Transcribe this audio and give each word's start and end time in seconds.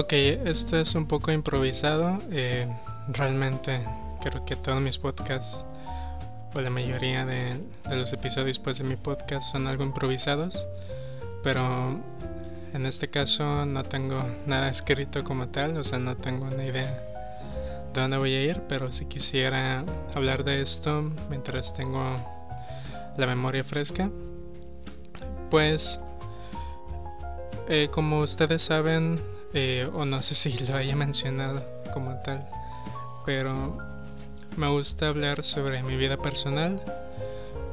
Ok, 0.00 0.14
esto 0.14 0.78
es 0.78 0.94
un 0.94 1.06
poco 1.06 1.30
improvisado. 1.30 2.16
Eh, 2.30 2.66
realmente 3.08 3.82
creo 4.22 4.42
que 4.46 4.56
todos 4.56 4.80
mis 4.80 4.96
podcasts, 4.96 5.66
o 6.54 6.60
la 6.62 6.70
mayoría 6.70 7.26
de, 7.26 7.60
los 7.90 8.10
episodios 8.14 8.58
pues, 8.58 8.78
de 8.78 8.84
mi 8.84 8.96
podcast 8.96 9.52
son 9.52 9.66
algo 9.66 9.84
improvisados. 9.84 10.66
Pero 11.42 12.00
en 12.72 12.86
este 12.86 13.08
caso 13.10 13.66
no 13.66 13.82
tengo 13.82 14.16
nada 14.46 14.70
escrito 14.70 15.22
como 15.22 15.48
tal, 15.48 15.76
o 15.76 15.84
sea, 15.84 15.98
no 15.98 16.16
tengo 16.16 16.46
una 16.46 16.64
idea 16.64 16.90
de 17.92 18.00
dónde 18.00 18.16
voy 18.16 18.32
a 18.32 18.42
ir, 18.42 18.62
pero 18.70 18.90
si 18.90 19.04
quisiera 19.04 19.84
hablar 20.14 20.44
de 20.44 20.62
esto 20.62 21.12
mientras 21.28 21.74
tengo 21.74 22.14
la 23.18 23.26
memoria 23.26 23.64
fresca. 23.64 24.08
Pues, 25.50 26.00
eh, 27.68 27.88
como 27.92 28.20
ustedes 28.20 28.62
saben, 28.62 29.20
eh, 29.52 29.88
o 29.92 30.04
no 30.04 30.22
sé 30.22 30.34
si 30.34 30.52
lo 30.66 30.76
haya 30.76 30.96
mencionado 30.96 31.64
como 31.92 32.14
tal, 32.22 32.48
pero 33.26 33.76
me 34.56 34.68
gusta 34.68 35.08
hablar 35.08 35.42
sobre 35.42 35.82
mi 35.82 35.96
vida 35.96 36.16
personal, 36.16 36.80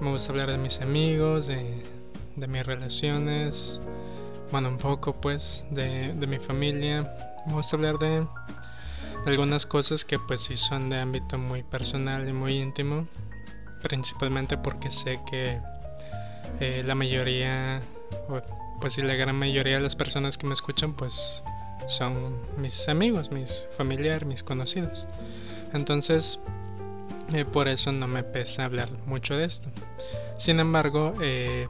me 0.02 0.10
gusta 0.10 0.32
hablar 0.32 0.52
de 0.52 0.58
mis 0.58 0.82
amigos, 0.82 1.48
de, 1.48 1.84
mis 2.36 2.66
relaciones, 2.66 3.82
bueno, 4.52 4.70
un 4.70 4.78
poco 4.78 5.14
pues 5.14 5.66
de, 5.72 6.14
mi 6.28 6.38
familia, 6.38 7.14
me 7.48 7.54
gusta 7.54 7.76
hablar 7.76 7.98
de, 8.00 8.26
algunas 9.26 9.66
cosas 9.66 10.06
que 10.06 10.18
pues 10.20 10.42
sí 10.42 10.56
son 10.56 10.90
de 10.90 11.00
ámbito 11.00 11.38
muy 11.38 11.64
personal 11.64 12.28
y 12.30 12.34
muy 12.34 12.54
íntimo, 12.54 13.08
principalmente 13.84 14.58
porque 14.58 14.90
sé 14.90 15.20
que 15.30 15.60
eh, 16.60 16.84
la 16.86 16.96
mayoría, 16.96 17.82
pues 18.80 18.94
sí, 18.94 19.02
la 19.02 19.16
gran 19.16 19.36
mayoría 19.36 19.76
de 19.76 19.82
las 19.82 19.96
personas 19.96 20.38
que 20.38 20.48
me 20.48 20.54
escuchan 20.54 20.94
pues 20.94 21.44
son 21.88 22.36
mis 22.58 22.88
amigos, 22.90 23.32
mis 23.32 23.68
familiares, 23.76 24.26
mis 24.26 24.44
conocidos. 24.44 25.08
Entonces, 25.74 26.40
eh, 27.34 27.46
por 27.46 27.68
eso 27.68 27.92
no 27.92 28.08
me 28.08 28.24
pesa 28.24 28.66
hablar 28.66 28.90
mucho 29.06 29.36
de 29.36 29.46
esto. 29.46 29.70
Sin 30.38 30.60
embargo, 30.60 31.14
eh, 31.22 31.68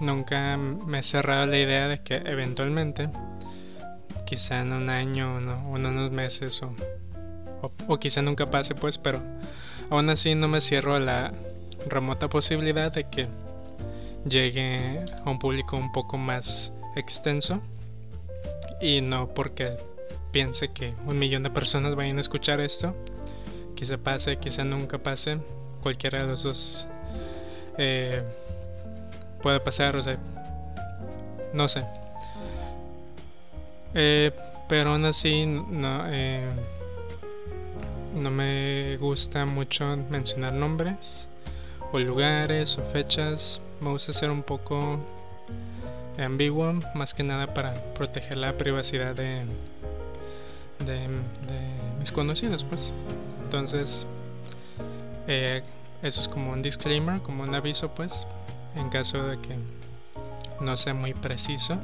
nunca 0.00 0.56
me 0.56 0.98
he 0.98 1.02
cerrado 1.02 1.46
la 1.46 1.58
idea 1.58 1.88
de 1.88 1.98
que 1.98 2.16
eventualmente, 2.16 3.08
quizá 4.26 4.60
en 4.60 4.72
un 4.72 4.90
año 4.90 5.36
o 5.36 5.76
en 5.76 5.86
unos 5.86 6.10
meses 6.10 6.62
o, 6.62 6.74
o, 7.88 7.98
quizá 7.98 8.22
nunca 8.22 8.50
pase, 8.50 8.74
pues, 8.74 8.98
pero 8.98 9.22
aún 9.90 10.08
así 10.10 10.34
no 10.34 10.48
me 10.48 10.60
cierro 10.60 10.94
a 10.94 11.00
la 11.00 11.32
remota 11.88 12.28
posibilidad 12.28 12.92
de 12.92 13.04
que 13.04 13.28
llegue 14.28 15.04
a 15.24 15.30
un 15.30 15.38
público 15.38 15.76
un 15.76 15.92
poco 15.92 16.16
más 16.18 16.72
extenso 16.96 17.60
y 18.80 19.00
no 19.00 19.28
porque 19.28 19.76
piense 20.32 20.68
que 20.68 20.94
un 21.06 21.18
millón 21.18 21.42
de 21.42 21.50
personas 21.50 21.94
vayan 21.94 22.18
a 22.18 22.20
escuchar 22.20 22.60
esto. 22.60 22.94
Quizá 23.74 23.98
pase, 23.98 24.36
quizá 24.36 24.64
nunca 24.64 24.98
pase. 24.98 25.38
Cualquiera 25.82 26.20
de 26.20 26.26
los 26.26 26.42
dos 26.42 26.86
eh, 27.78 28.22
puede 29.42 29.60
pasar, 29.60 29.96
o 29.96 30.02
sea, 30.02 30.18
no 31.52 31.68
sé. 31.68 31.82
Eh, 33.94 34.30
pero 34.68 34.90
aún 34.90 35.04
así 35.04 35.46
no, 35.46 36.04
eh, 36.10 36.48
no 38.14 38.30
me 38.30 38.96
gusta 38.98 39.46
mucho 39.46 39.96
mencionar 40.10 40.52
nombres 40.52 41.28
o 41.92 41.98
lugares 41.98 42.78
o 42.78 42.82
fechas. 42.90 43.60
Me 43.80 43.90
gusta 43.90 44.12
ser 44.12 44.30
un 44.30 44.42
poco 44.42 45.00
ambiguo, 46.24 46.74
más 46.94 47.14
que 47.14 47.22
nada 47.22 47.52
para 47.54 47.74
proteger 47.94 48.36
la 48.36 48.52
privacidad 48.52 49.14
de, 49.14 49.44
de, 50.84 51.08
mis 51.98 52.12
conocidos, 52.12 52.64
pues. 52.64 52.92
Entonces, 53.44 54.06
eh, 55.26 55.62
eso 56.02 56.20
es 56.20 56.28
como 56.28 56.52
un 56.52 56.62
disclaimer, 56.62 57.20
como 57.20 57.42
un 57.42 57.54
aviso, 57.54 57.94
pues, 57.94 58.26
en 58.74 58.88
caso 58.88 59.22
de 59.22 59.38
que 59.40 59.56
no 60.60 60.76
sea 60.76 60.94
muy 60.94 61.14
preciso. 61.14 61.76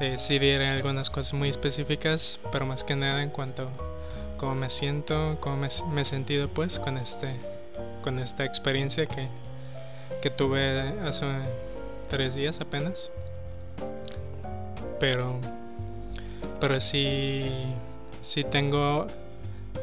Eh, 0.00 0.18
si 0.18 0.38
diré 0.38 0.68
algunas 0.68 1.08
cosas 1.10 1.32
muy 1.34 1.48
específicas, 1.48 2.38
pero 2.52 2.66
más 2.66 2.84
que 2.84 2.96
nada 2.96 3.22
en 3.22 3.30
cuanto 3.30 3.62
a 3.64 4.36
cómo 4.36 4.54
me 4.54 4.68
siento, 4.68 5.38
cómo 5.40 5.56
me, 5.56 5.68
me 5.92 6.00
he 6.02 6.04
sentido, 6.04 6.48
pues, 6.48 6.78
con 6.78 6.98
este, 6.98 7.36
con 8.02 8.18
esta 8.18 8.44
experiencia 8.44 9.06
que, 9.06 9.28
que 10.22 10.30
tuve 10.30 10.94
hace 11.06 11.26
tres 12.08 12.34
días 12.34 12.60
apenas. 12.60 13.10
Pero, 14.98 15.36
pero 16.60 16.80
sí, 16.80 17.44
sí 18.20 18.44
tengo 18.44 19.06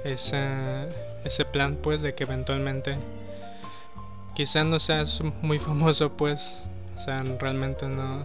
ese, 0.03 1.45
plan 1.51 1.78
pues 1.81 2.01
de 2.01 2.13
que 2.13 2.23
eventualmente 2.23 2.97
quizás 4.35 4.66
no 4.66 4.79
seas 4.79 5.22
muy 5.41 5.59
famoso 5.59 6.12
pues, 6.13 6.69
o 6.95 7.00
sea, 7.00 7.23
realmente 7.39 7.88
no, 7.88 8.23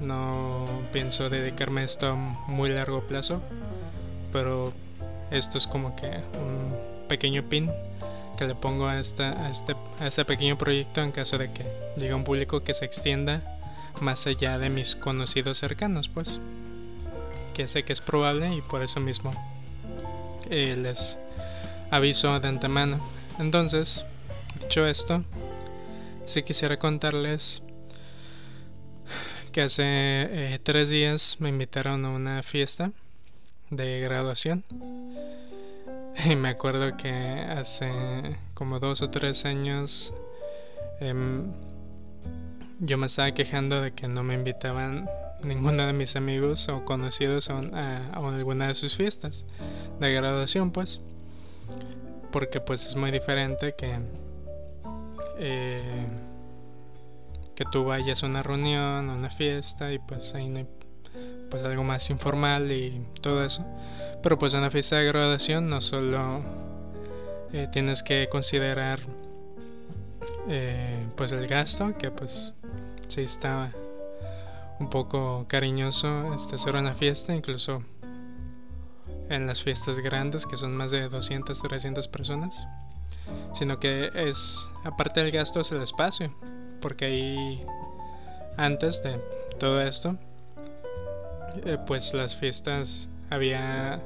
no 0.00 0.64
pienso 0.92 1.28
dedicarme 1.28 1.82
a 1.82 1.84
esto 1.84 2.08
a 2.08 2.14
muy 2.14 2.70
largo 2.70 3.02
plazo, 3.02 3.42
pero 4.32 4.72
esto 5.30 5.58
es 5.58 5.66
como 5.66 5.94
que 5.96 6.08
un 6.40 6.74
pequeño 7.08 7.42
pin 7.42 7.70
le 8.46 8.54
pongo 8.54 8.86
a, 8.86 8.98
esta, 8.98 9.30
a, 9.44 9.50
este, 9.50 9.74
a 10.00 10.06
este 10.06 10.24
pequeño 10.24 10.56
proyecto 10.56 11.00
en 11.00 11.12
caso 11.12 11.38
de 11.38 11.52
que 11.52 11.64
llegue 11.96 12.14
un 12.14 12.24
público 12.24 12.62
que 12.62 12.74
se 12.74 12.84
extienda 12.84 13.42
más 14.00 14.26
allá 14.26 14.58
de 14.58 14.70
mis 14.70 14.96
conocidos 14.96 15.58
cercanos, 15.58 16.08
pues. 16.08 16.40
Que 17.54 17.68
sé 17.68 17.84
que 17.84 17.92
es 17.92 18.00
probable 18.00 18.54
y 18.54 18.62
por 18.62 18.82
eso 18.82 19.00
mismo 19.00 19.30
eh, 20.50 20.76
les 20.76 21.18
aviso 21.90 22.38
de 22.40 22.48
antemano. 22.48 22.98
Entonces, 23.38 24.04
dicho 24.60 24.86
esto, 24.86 25.24
si 26.26 26.42
quisiera 26.42 26.78
contarles 26.78 27.62
que 29.52 29.60
hace 29.60 29.82
eh, 29.84 30.60
tres 30.62 30.88
días 30.88 31.36
me 31.38 31.50
invitaron 31.50 32.04
a 32.06 32.10
una 32.10 32.42
fiesta 32.42 32.90
de 33.70 34.00
graduación 34.00 34.64
Y 36.24 36.36
me 36.36 36.50
acuerdo 36.50 36.96
que 36.96 37.10
hace 37.10 37.90
como 38.54 38.78
dos 38.78 39.02
o 39.02 39.10
tres 39.10 39.44
años 39.44 40.12
em, 41.00 41.52
yo 42.80 42.98
me 42.98 43.06
estaba 43.06 43.32
quejando 43.32 43.80
de 43.80 43.92
que 43.92 44.08
no 44.08 44.22
me 44.22 44.34
invitaban 44.34 45.08
ninguno 45.44 45.86
de 45.86 45.92
mis 45.92 46.16
amigos 46.16 46.68
o 46.68 46.84
conocidos 46.84 47.50
a, 47.50 48.10
alguna 48.12 48.68
de 48.68 48.74
sus 48.74 48.96
fiestas 48.96 49.44
de 50.00 50.12
graduación, 50.12 50.70
pues. 50.70 51.00
Porque 52.30 52.60
pues 52.60 52.86
es 52.86 52.96
muy 52.96 53.10
diferente 53.10 53.74
que, 53.76 53.98
eh, 55.38 56.06
que 57.54 57.64
tú 57.70 57.84
vayas 57.84 58.22
a 58.22 58.26
una 58.26 58.42
reunión, 58.42 59.10
a 59.10 59.14
una 59.14 59.30
fiesta 59.30 59.92
y 59.92 59.98
pues 59.98 60.34
ahí 60.34 60.48
no 60.48 60.58
hay 60.58 60.66
pues 61.50 61.64
algo 61.64 61.84
más 61.84 62.08
informal 62.10 62.72
y 62.72 63.06
todo 63.20 63.44
eso. 63.44 63.64
Pero 64.22 64.38
pues 64.38 64.54
en 64.54 64.60
una 64.60 64.70
fiesta 64.70 64.96
de 64.96 65.06
graduación 65.06 65.68
no 65.68 65.80
solo 65.80 66.42
eh, 67.52 67.68
tienes 67.72 68.02
que 68.02 68.28
considerar 68.30 69.00
eh, 70.48 71.06
pues 71.16 71.32
el 71.32 71.46
gasto, 71.46 71.96
que 71.98 72.10
pues 72.10 72.54
sí 73.08 73.22
está 73.22 73.72
un 74.78 74.88
poco 74.90 75.46
cariñoso 75.48 76.32
este 76.34 76.54
hacer 76.54 76.76
una 76.76 76.94
fiesta, 76.94 77.34
incluso 77.34 77.82
en 79.28 79.46
las 79.46 79.62
fiestas 79.62 79.98
grandes 79.98 80.46
que 80.46 80.56
son 80.56 80.76
más 80.76 80.90
de 80.90 81.08
200, 81.08 81.60
300 81.60 82.08
personas, 82.08 82.66
sino 83.52 83.78
que 83.78 84.10
es 84.14 84.70
aparte 84.84 85.20
del 85.22 85.30
gasto 85.30 85.60
es 85.60 85.72
el 85.72 85.82
espacio, 85.82 86.34
porque 86.80 87.04
ahí 87.06 87.66
antes 88.56 89.02
de 89.02 89.18
todo 89.58 89.80
esto 89.80 90.16
eh, 91.64 91.78
pues 91.86 92.12
las 92.14 92.34
fiestas 92.36 93.08
había 93.30 94.02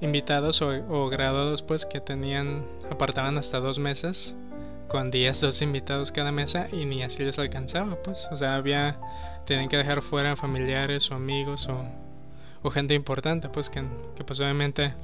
invitados 0.00 0.62
o, 0.62 1.08
graduados 1.08 1.62
pues 1.62 1.86
que 1.86 2.00
tenían 2.00 2.64
apartaban 2.90 3.36
hasta 3.38 3.60
dos 3.60 3.78
mesas 3.78 4.36
con 4.88 5.10
10 5.10 5.40
dos 5.40 5.62
invitados 5.62 6.10
cada 6.10 6.32
mesa 6.32 6.68
y 6.72 6.84
ni 6.84 7.02
así 7.02 7.24
les 7.24 7.38
alcanzaba 7.38 7.96
pues. 8.02 8.28
O 8.32 8.36
sea 8.36 8.56
había 8.56 8.98
tenían 9.44 9.68
que 9.68 9.76
dejar 9.76 10.02
fuera 10.02 10.36
familiares 10.36 11.10
o 11.10 11.14
amigos 11.14 11.68
o, 11.68 11.84
o 12.62 12.70
gente 12.70 12.94
importante 12.94 13.48
pues 13.48 13.70
que, 13.70 13.82
que 14.16 14.24
pues 14.24 14.40
obviamente 14.40 14.94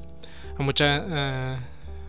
a 0.58 0.62
mucha 0.62 1.60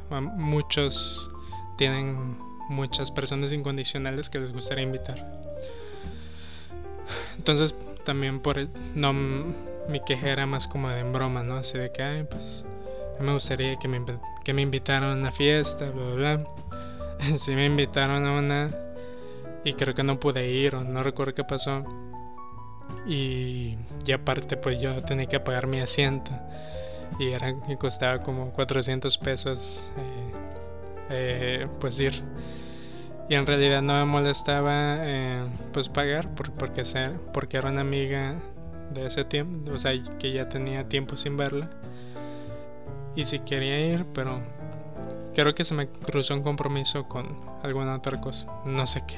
muchos 0.10 1.30
tienen 1.78 2.38
muchas 2.70 3.12
personas 3.12 3.54
incondicionales 3.54 4.30
que 4.30 4.40
les 4.40 4.52
gustaría 4.52 4.84
invitar. 4.84 5.26
Entonces 7.38 7.76
también 8.04 8.40
por 8.40 8.68
no 8.96 9.14
mi 9.14 10.00
queja 10.06 10.30
era 10.30 10.46
más 10.46 10.68
como 10.68 10.90
de 10.90 11.00
en 11.00 11.14
broma 11.14 11.44
no 11.44 11.58
así 11.58 11.78
de 11.78 11.92
que 11.92 12.04
ay 12.04 12.24
pues 12.24 12.66
me 13.20 13.34
gustaría 13.34 13.76
que 13.76 13.88
me, 13.88 14.04
que 14.44 14.54
me 14.54 14.62
invitaran 14.62 15.12
a 15.12 15.14
una 15.14 15.32
fiesta, 15.32 15.90
bla, 15.92 16.04
bla, 16.06 16.36
bla. 16.38 16.48
Sí 17.38 17.56
me 17.56 17.66
invitaron 17.66 18.26
a 18.26 18.34
una 18.34 18.70
y 19.64 19.74
creo 19.74 19.94
que 19.96 20.04
no 20.04 20.20
pude 20.20 20.48
ir 20.50 20.76
o 20.76 20.84
no 20.84 21.04
recuerdo 21.04 21.34
qué 21.34 21.44
pasó. 21.44 21.84
y, 23.06 23.78
y 24.06 24.12
aparte 24.12 24.58
pues 24.58 24.80
yo 24.80 25.04
tenía 25.04 25.26
que 25.26 25.40
pagar 25.40 25.68
mi 25.68 25.80
asiento 25.80 26.32
y 27.20 27.32
era 27.32 27.56
y 27.68 27.76
costaba 27.76 28.22
como 28.22 28.52
400 28.52 29.18
pesos 29.18 29.92
eh, 29.98 30.32
eh, 31.10 31.68
pues 31.80 32.00
ir 32.00 32.24
y 33.30 33.36
en 33.36 33.46
realidad 33.46 33.82
no 33.82 33.94
me 33.94 34.06
molestaba 34.06 34.98
eh, 35.02 35.46
pues 35.74 35.90
pagar 35.90 36.34
por, 36.36 36.52
porque, 36.54 36.84
porque 37.34 37.58
era 37.58 37.70
una 37.70 37.82
amiga 37.82 38.36
de 38.94 39.06
ese 39.06 39.24
tiempo 39.26 39.74
o 39.74 39.78
sea 39.78 39.92
que 40.20 40.32
ya 40.32 40.48
tenía 40.48 40.88
tiempo 40.88 41.18
sin 41.18 41.36
verla 41.38 41.70
y 43.18 43.26
si 43.26 43.40
quería 43.40 43.78
ir 43.82 44.06
pero 44.14 44.40
creo 45.36 45.54
que 45.54 45.66
se 45.66 45.76
me 45.76 45.90
cruzó 45.90 46.36
un 46.36 46.44
compromiso 46.44 47.10
con 47.10 47.28
alguna 47.64 47.96
otra 47.98 48.22
cosa 48.22 48.50
no 48.66 48.88
sé 48.88 49.04
qué 49.06 49.18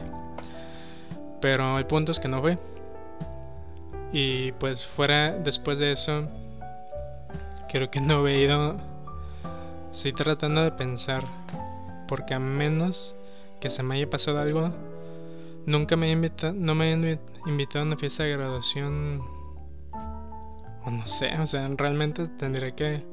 pero 1.40 1.78
el 1.78 1.86
punto 1.86 2.12
es 2.12 2.20
que 2.20 2.28
no 2.28 2.42
fue 2.42 2.58
y 4.12 4.52
pues 4.54 4.86
fuera 4.86 5.32
después 5.32 5.78
de 5.78 5.92
eso, 5.92 6.28
creo 7.72 7.92
que 7.92 8.02
no 8.02 8.28
he 8.28 8.42
ido. 8.42 8.78
Estoy 9.92 10.14
tratando 10.14 10.64
de 10.64 10.72
pensar, 10.72 11.24
porque 12.08 12.34
a 12.34 12.40
menos 12.40 13.16
que 13.60 13.70
se 13.70 13.84
me 13.84 13.96
haya 13.96 14.10
pasado 14.10 14.40
algo, 14.40 14.72
nunca 15.66 15.96
me 15.96 16.10
invitado, 16.10 16.54
no 16.54 16.74
me 16.74 16.94
he 16.94 17.20
invitado 17.46 17.84
a 17.84 17.88
una 17.88 17.98
fiesta 17.98 18.24
de 18.24 18.32
graduación. 18.32 19.22
O 20.86 20.92
no 20.92 21.06
sé, 21.06 21.38
o 21.40 21.46
sea, 21.46 21.70
realmente 21.76 22.28
tendría 22.28 22.74
que 22.76 23.06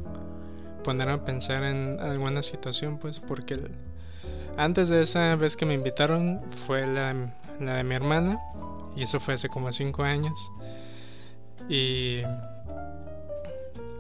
poner 0.87 1.09
a 1.09 1.25
pensar 1.25 1.65
en 1.65 1.99
alguna 1.99 2.43
situación, 2.43 2.99
pues, 2.99 3.19
porque 3.19 3.59
antes 4.57 4.89
de 4.89 5.03
esa 5.03 5.35
vez 5.35 5.57
que 5.57 5.67
me 5.67 5.75
invitaron 5.75 6.41
fue 6.65 6.87
la, 6.87 7.13
de 7.59 7.83
mi 7.83 7.95
hermana, 7.97 8.39
y 8.95 9.03
eso 9.03 9.19
fue 9.19 9.35
hace 9.35 9.49
como 9.49 9.73
5 9.73 10.05
años. 10.05 10.53
Y, 11.69 12.21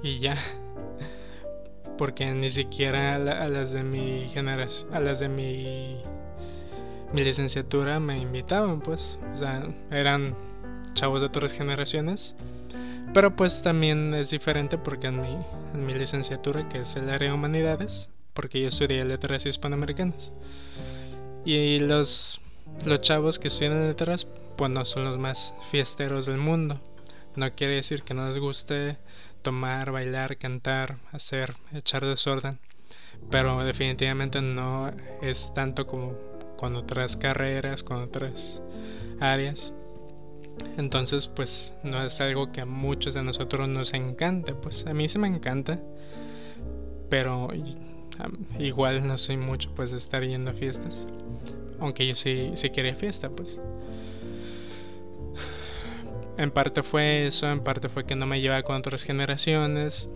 y 0.04 0.20
ya. 0.20 0.36
Porque 1.98 2.30
ni 2.30 2.50
siquiera 2.50 3.16
a, 3.16 3.48
las 3.48 3.72
de 3.72 3.82
mi 3.82 4.28
generación, 4.28 4.94
a 4.94 5.00
las 5.00 5.18
de 5.18 5.28
mi, 5.28 6.02
mi 7.12 7.24
licenciatura 7.24 7.98
me 7.98 8.16
invitaban, 8.18 8.80
pues. 8.80 9.18
O 9.32 9.36
sea, 9.36 9.66
eran 9.90 10.36
chavos 10.94 11.20
de 11.20 11.26
otras 11.26 11.52
generaciones. 11.52 12.36
Pero 13.16 13.34
pues 13.34 13.62
también 13.62 14.12
es 14.12 14.28
diferente 14.28 14.76
porque 14.76 15.06
en 15.06 15.22
mi, 15.22 15.38
en 15.72 15.86
mi 15.86 15.94
licenciatura, 15.94 16.68
que 16.68 16.80
es 16.80 16.96
el 16.96 17.08
área 17.08 17.30
de 17.30 17.34
humanidades, 17.34 18.10
porque 18.34 18.60
yo 18.60 18.68
estudié 18.68 19.02
letras 19.06 19.46
hispanoamericanas. 19.46 20.34
Y 21.42 21.78
los, 21.78 22.42
los 22.84 23.00
chavos 23.00 23.38
que 23.38 23.48
estudian 23.48 23.88
letras, 23.88 24.26
pues 24.58 24.70
no 24.70 24.84
son 24.84 25.06
los 25.06 25.18
más 25.18 25.54
fiesteros 25.70 26.26
del 26.26 26.36
mundo. 26.36 26.78
No 27.36 27.50
quiere 27.54 27.76
decir 27.76 28.02
que 28.02 28.12
no 28.12 28.28
les 28.28 28.36
guste 28.36 28.98
tomar, 29.40 29.92
bailar, 29.92 30.36
cantar, 30.36 30.98
hacer, 31.10 31.54
echar 31.72 32.04
desorden, 32.04 32.58
pero 33.30 33.64
definitivamente 33.64 34.42
no 34.42 34.90
es 35.22 35.54
tanto 35.54 35.86
como 35.86 36.18
con 36.58 36.76
otras 36.76 37.16
carreras, 37.16 37.82
con 37.82 37.96
otras 37.96 38.60
áreas. 39.20 39.72
Entonces, 40.76 41.28
pues 41.28 41.74
no 41.82 42.02
es 42.02 42.20
algo 42.20 42.52
que 42.52 42.60
a 42.62 42.66
muchos 42.66 43.14
de 43.14 43.22
nosotros 43.22 43.68
nos 43.68 43.94
encante, 43.94 44.54
pues 44.54 44.86
a 44.86 44.94
mí 44.94 45.08
sí 45.08 45.18
me 45.18 45.28
encanta, 45.28 45.80
pero 47.08 47.48
igual 48.58 49.06
no 49.06 49.16
soy 49.18 49.36
mucho 49.36 49.70
pues 49.74 49.90
de 49.90 49.98
estar 49.98 50.24
yendo 50.24 50.50
a 50.50 50.54
fiestas, 50.54 51.06
aunque 51.80 52.06
yo 52.06 52.14
sí, 52.14 52.52
sí 52.54 52.70
quería 52.70 52.94
fiesta, 52.94 53.30
pues. 53.30 53.60
En 56.38 56.50
parte 56.50 56.82
fue 56.82 57.26
eso, 57.26 57.50
en 57.50 57.60
parte 57.60 57.88
fue 57.88 58.04
que 58.04 58.14
no 58.14 58.26
me 58.26 58.42
lleva 58.42 58.62
con 58.62 58.76
otras 58.76 59.04
generaciones, 59.04 60.10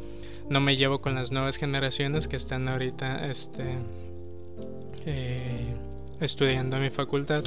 no 0.51 0.61
me 0.61 0.77
llevo 0.77 1.01
con 1.01 1.15
las 1.15 1.33
nuevas 1.33 1.57
generaciones 1.57 2.29
que 2.29 2.37
están 2.37 2.69
ahorita 2.69 3.27
este, 3.27 3.79
eh, 5.07 5.75
estudiando 6.21 6.77
en 6.77 6.83
mi 6.83 6.91
facultad. 6.91 7.43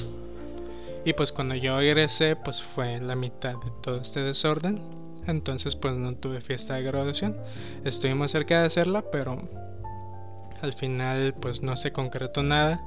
Y 1.05 1.13
pues 1.13 1.31
cuando 1.31 1.55
yo 1.55 1.79
egresé, 1.81 2.35
pues 2.35 2.61
fue 2.63 2.99
la 2.99 3.15
mitad 3.15 3.55
de 3.55 3.71
todo 3.81 3.97
este 3.97 4.21
desorden. 4.21 4.81
Entonces 5.27 5.75
pues 5.75 5.95
no 5.95 6.15
tuve 6.15 6.41
fiesta 6.41 6.75
de 6.75 6.83
graduación. 6.83 7.37
Estuvimos 7.83 8.31
cerca 8.31 8.59
de 8.59 8.65
hacerla, 8.67 9.03
pero 9.11 9.41
al 10.61 10.73
final 10.73 11.33
pues 11.39 11.61
no 11.61 11.75
se 11.75 11.91
concretó 11.91 12.43
nada. 12.43 12.81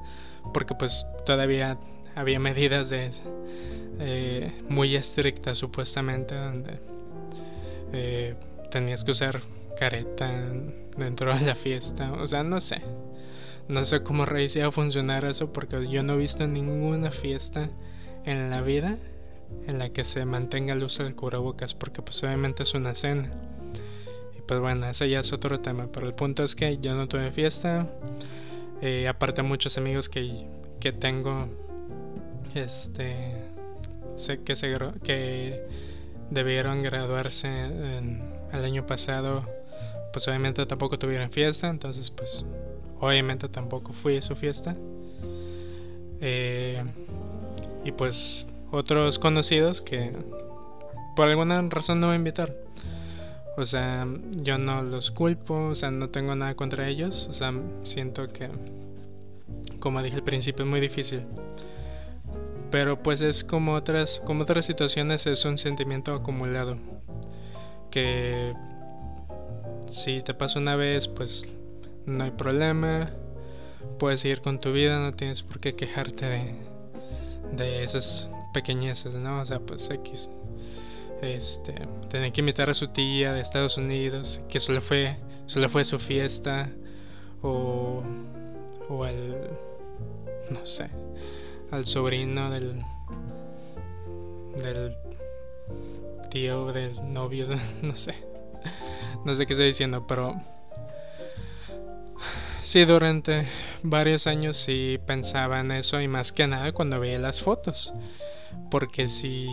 Porque 0.53 0.75
pues 0.75 1.05
todavía 1.25 1.77
había 2.15 2.39
medidas 2.39 2.89
de 2.89 3.11
eh, 3.99 4.51
muy 4.69 4.95
estricta 4.95 5.53
supuestamente 5.53 6.35
donde 6.35 6.79
eh, 7.93 8.35
tenías 8.71 9.03
que 9.03 9.11
usar 9.11 9.39
careta 9.79 10.27
dentro 10.97 11.35
de 11.37 11.45
la 11.45 11.55
fiesta 11.55 12.11
o 12.13 12.25
sea 12.25 12.43
no 12.43 12.59
sé 12.59 12.81
no 13.67 13.83
sé 13.83 14.01
cómo 14.01 14.25
iba 14.25 14.67
a 14.67 14.71
funcionar 14.71 15.25
eso 15.25 15.53
porque 15.53 15.87
yo 15.87 16.01
no 16.01 16.13
he 16.13 16.17
visto 16.17 16.47
ninguna 16.47 17.11
fiesta 17.11 17.69
en 18.27 18.51
la 18.51 18.61
vida 18.61 18.97
en 19.65 19.79
la 19.79 19.89
que 19.89 20.03
se 20.03 20.23
mantenga 20.25 20.73
el 20.73 20.83
uso 20.83 21.03
del 21.03 21.15
cubrebocas 21.15 21.73
porque 21.73 22.01
pues 22.01 22.21
obviamente 22.23 22.63
es 22.63 22.73
una 22.73 22.93
cena 22.93 23.31
y 24.37 24.41
pues 24.41 24.59
bueno 24.59 24.85
eso 24.87 25.05
ya 25.05 25.21
es 25.21 25.33
otro 25.33 25.59
tema 25.59 25.87
pero 25.91 26.05
el 26.05 26.13
punto 26.13 26.43
es 26.43 26.55
que 26.55 26.77
yo 26.77 26.95
no 26.95 27.07
tuve 27.07 27.31
fiesta 27.31 27.87
eh, 28.81 29.07
aparte 29.07 29.41
muchos 29.41 29.77
amigos 29.77 30.09
que, 30.09 30.45
que 30.79 30.91
tengo 30.91 31.47
este 32.53 33.33
sé 34.15 34.43
que, 34.43 34.55
se, 34.55 34.75
que 35.03 35.63
debieron 36.29 36.81
graduarse 36.81 37.47
el 38.53 38.65
año 38.65 38.85
pasado, 38.85 39.43
pues 40.11 40.27
obviamente 40.27 40.65
tampoco 40.65 40.97
tuvieron 40.97 41.29
fiesta, 41.31 41.69
entonces 41.69 42.09
pues 42.11 42.45
obviamente 42.99 43.47
tampoco 43.49 43.93
fui 43.93 44.17
a 44.17 44.21
su 44.21 44.35
fiesta. 44.35 44.75
Eh, 46.19 46.83
y 47.87 47.91
pues 47.91 48.45
otros 48.71 49.17
conocidos 49.17 49.81
que 49.81 50.11
por 51.15 51.29
alguna 51.29 51.61
razón 51.69 51.99
no 51.99 52.09
me 52.09 52.15
invitaron. 52.15 52.55
O 53.57 53.65
sea, 53.65 54.05
yo 54.33 54.59
no 54.59 54.83
los 54.83 55.09
culpo, 55.09 55.69
o 55.69 55.75
sea, 55.75 55.89
no 55.89 56.09
tengo 56.09 56.35
nada 56.35 56.53
contra 56.53 56.87
ellos, 56.87 57.27
o 57.27 57.33
sea, 57.33 57.51
siento 57.81 58.27
que, 58.27 58.49
como 59.79 60.03
dije 60.03 60.17
al 60.17 60.23
principio, 60.23 60.63
es 60.63 60.69
muy 60.69 60.79
difícil 60.79 61.25
pero 62.71 63.01
pues 63.01 63.21
es 63.21 63.43
como 63.43 63.73
otras, 63.73 64.21
como 64.25 64.43
otras 64.43 64.65
situaciones, 64.65 65.25
es 65.27 65.45
un 65.45 65.57
sentimiento 65.57 66.13
acumulado. 66.13 66.77
Que 67.91 68.53
si 69.87 70.21
te 70.21 70.33
pasa 70.33 70.59
una 70.59 70.75
vez, 70.75 71.07
pues 71.07 71.45
no 72.05 72.23
hay 72.23 72.31
problema. 72.31 73.11
Puedes 73.99 74.21
seguir 74.21 74.41
con 74.41 74.59
tu 74.59 74.73
vida, 74.73 74.99
no 74.99 75.13
tienes 75.13 75.43
por 75.43 75.59
qué 75.59 75.75
quejarte 75.75 76.25
de, 76.25 76.55
de 77.53 77.83
esas 77.83 78.29
pequeñeces, 78.53 79.15
¿no? 79.15 79.41
O 79.41 79.45
sea, 79.45 79.59
pues 79.59 79.89
X. 79.89 80.29
Este, 81.21 81.73
tener 82.09 82.31
que 82.31 82.41
invitar 82.41 82.69
a 82.69 82.73
su 82.73 82.89
tía 82.89 83.33
de 83.33 83.41
Estados 83.41 83.77
Unidos, 83.77 84.41
que 84.49 84.59
solo 84.59 84.81
fue, 84.81 85.17
solo 85.47 85.67
fue 85.67 85.83
su 85.83 85.97
fiesta, 85.97 86.69
o, 87.41 88.03
o 88.89 89.05
el, 89.05 89.35
no 90.51 90.65
sé, 90.65 90.89
al 91.71 91.85
sobrino 91.85 92.51
del 92.51 92.83
del 94.61 94.95
tío 96.29 96.71
del 96.71 97.11
novio 97.11 97.47
no 97.81 97.95
sé 97.95 98.15
no 99.23 99.35
sé 99.35 99.45
qué 99.45 99.53
estoy 99.53 99.67
diciendo 99.67 100.05
pero 100.07 100.35
sí 102.67 102.83
durante 102.85 103.45
varios 103.81 104.27
años 104.27 104.57
sí 104.57 104.99
pensaba 105.05 105.61
en 105.61 105.71
eso 105.71 106.01
y 106.01 106.07
más 106.07 106.33
que 106.33 106.47
nada 106.47 106.73
cuando 106.73 106.99
veía 106.99 107.17
las 107.19 107.41
fotos 107.41 107.93
porque 108.69 109.07
si 109.07 109.47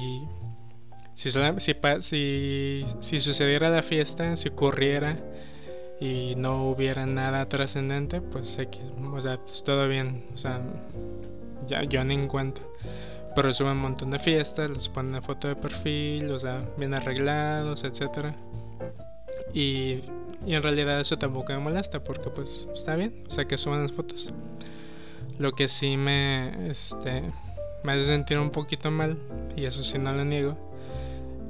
si, 1.12 1.30
si, 1.30 2.84
si 3.00 3.18
sucediera 3.20 3.70
la 3.70 3.82
fiesta 3.82 4.34
si 4.34 4.48
ocurriera 4.48 5.16
y 6.00 6.34
no 6.36 6.68
hubiera 6.70 7.06
nada 7.06 7.48
trascendente 7.48 8.20
pues 8.20 8.58
o 8.58 9.20
sea 9.20 9.36
pues 9.38 9.62
todo 9.62 9.86
bien 9.86 10.24
o 10.34 10.36
sea 10.36 10.60
ya 11.68 11.82
yo 11.84 12.04
ni 12.04 12.14
en 12.14 12.28
cuenta. 12.28 12.62
Pero 13.34 13.52
suben 13.52 13.72
un 13.72 13.78
montón 13.78 14.10
de 14.10 14.18
fiestas, 14.18 14.70
les 14.70 14.88
ponen 14.88 15.20
foto 15.22 15.48
de 15.48 15.56
perfil, 15.56 16.30
o 16.30 16.38
sea, 16.38 16.62
bien 16.76 16.94
arreglados, 16.94 17.82
etcétera. 17.84 18.34
Y, 19.52 19.98
y 20.46 20.54
en 20.54 20.62
realidad 20.62 21.00
eso 21.00 21.18
tampoco 21.18 21.52
me 21.52 21.58
molesta 21.58 22.02
porque 22.02 22.30
pues 22.30 22.68
está 22.74 22.96
bien, 22.96 23.24
o 23.26 23.30
sea 23.30 23.46
que 23.46 23.58
suban 23.58 23.82
las 23.82 23.92
fotos. 23.92 24.32
Lo 25.38 25.52
que 25.52 25.68
sí 25.68 25.96
me, 25.96 26.70
este, 26.70 27.22
me 27.82 27.92
hace 27.92 28.04
sentir 28.04 28.38
un 28.38 28.50
poquito 28.50 28.90
mal, 28.90 29.18
y 29.56 29.64
eso 29.64 29.82
sí 29.82 29.98
no 29.98 30.12
lo 30.12 30.24
niego, 30.24 30.56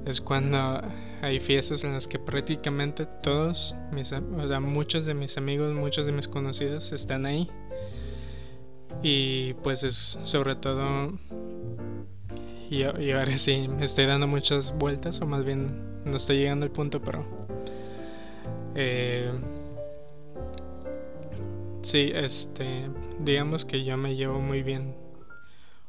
es 0.06 0.20
cuando 0.20 0.82
hay 1.22 1.40
fiestas 1.40 1.84
en 1.84 1.92
las 1.94 2.06
que 2.06 2.18
prácticamente 2.18 3.06
todos, 3.22 3.74
mis, 3.92 4.12
o 4.12 4.48
sea, 4.48 4.60
muchos 4.60 5.06
de 5.06 5.14
mis 5.14 5.36
amigos, 5.38 5.72
muchos 5.72 6.06
de 6.06 6.12
mis 6.12 6.28
conocidos 6.28 6.92
están 6.92 7.26
ahí 7.26 7.50
y 9.02 9.54
pues 9.62 9.82
es 9.82 10.18
sobre 10.22 10.56
todo 10.56 11.12
y, 12.70 12.82
ahora 12.82 13.38
sí 13.38 13.68
me 13.68 13.84
estoy 13.84 14.06
dando 14.06 14.26
muchas 14.26 14.76
vueltas, 14.76 15.20
o 15.20 15.26
más 15.26 15.44
bien 15.44 16.02
no 16.04 16.16
estoy 16.16 16.38
llegando 16.38 16.66
al 16.66 16.72
punto, 16.72 17.00
pero... 17.00 17.24
Eh, 18.74 19.30
sí, 21.82 22.10
este, 22.14 22.88
digamos 23.20 23.64
que 23.64 23.84
yo 23.84 23.96
me 23.96 24.16
llevo 24.16 24.40
muy 24.40 24.62
bien, 24.62 24.94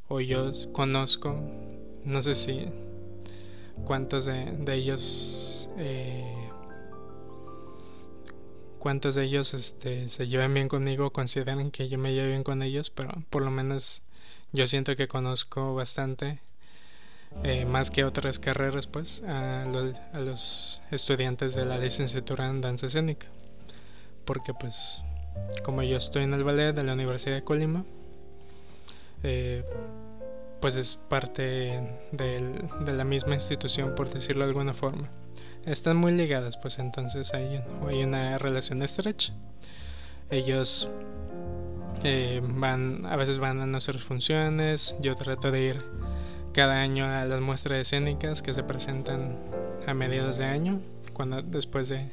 o 0.07 0.19
yo 0.19 0.51
conozco, 0.71 1.35
no 2.03 2.21
sé 2.21 2.35
si 2.35 2.67
cuántos 3.85 4.25
de, 4.25 4.55
ellos... 4.73 5.69
Eh, 5.77 6.49
cuántos 8.77 9.15
de 9.15 9.23
ellos 9.23 9.55
este, 9.55 10.07
se 10.09 10.27
llevan 10.27 10.53
bien 10.53 10.67
conmigo, 10.67 11.11
consideran 11.11 11.71
que 11.71 11.89
yo 11.89 11.97
me 11.97 12.13
llevo 12.13 12.27
bien 12.27 12.43
con 12.43 12.61
ellos, 12.61 12.91
pero 12.91 13.09
por 13.31 13.41
lo 13.41 13.49
menos 13.49 14.03
yo 14.51 14.67
siento 14.67 14.95
que 14.95 15.07
conozco 15.07 15.73
bastante, 15.73 16.39
eh, 17.43 17.65
más 17.65 17.91
que 17.91 18.03
otras 18.03 18.39
carreras, 18.39 18.87
pues, 18.87 19.21
a, 19.27 19.65
los 20.13 20.81
estudiantes 20.91 21.55
de 21.55 21.65
la 21.65 21.77
licenciatura 21.77 22.49
en 22.49 22.61
danza 22.61 22.87
escénica. 22.87 23.27
Porque, 24.25 24.53
pues, 24.53 25.03
como 25.63 25.83
yo 25.83 25.97
estoy 25.97 26.23
en 26.23 26.33
el 26.33 26.43
ballet 26.43 26.73
de 26.73 26.83
la 26.83 26.93
Universidad 26.93 27.35
de 27.35 27.43
Colima, 27.43 27.85
eh, 29.23 29.63
pues 30.61 30.75
es 30.75 30.95
parte 30.95 31.79
de 32.11 32.93
la 32.93 33.03
misma 33.03 33.35
institución, 33.35 33.93
por 33.93 34.09
decirlo 34.09 34.45
de 34.45 34.49
alguna 34.49 34.73
forma 34.73 35.09
están 35.65 35.97
muy 35.97 36.11
ligadas, 36.11 36.57
pues 36.57 36.79
entonces 36.79 37.33
hay, 37.33 37.61
una 38.03 38.37
relación 38.37 38.81
estrecha. 38.81 39.33
Ellos 40.29 40.89
eh, 42.03 42.41
van, 42.43 43.05
a 43.05 43.15
veces 43.15 43.39
van 43.39 43.59
a 43.61 43.65
nuestras 43.65 44.03
funciones, 44.03 44.95
yo 45.01 45.15
trato 45.15 45.51
de 45.51 45.61
ir 45.61 45.83
cada 46.55 46.79
año 46.79 47.05
a 47.05 47.25
las 47.25 47.41
muestras 47.41 47.79
escénicas 47.79 48.41
que 48.41 48.53
se 48.53 48.63
presentan 48.63 49.35
a 49.85 49.93
mediados 49.93 50.37
de 50.37 50.45
año, 50.45 50.79
cuando 51.11 51.41
después 51.41 51.89
de 51.89 52.09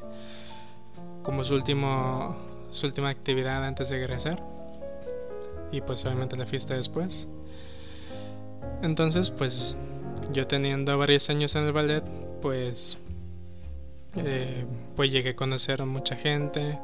como 1.23 1.45
su 1.45 1.55
último 1.55 2.37
su 2.73 2.87
última 2.87 3.09
actividad 3.09 3.65
antes 3.65 3.91
de 3.91 3.99
egresar 3.99 4.43
y 5.71 5.81
pues 5.81 6.05
obviamente 6.05 6.37
la 6.37 6.47
fiesta 6.47 6.75
después. 6.75 7.29
Entonces, 8.83 9.31
pues 9.31 9.77
yo 10.33 10.49
teniendo 10.49 10.99
varios 10.99 11.31
años 11.31 11.55
en 11.55 11.65
el 11.65 11.73
ballet, 11.73 12.03
pues 12.41 12.99
eh, 14.17 14.67
pues 14.97 15.13
llegué 15.13 15.31
a 15.31 15.37
conocer 15.37 15.83
a 15.83 15.87
mucha 15.87 16.17
gente, 16.17 16.81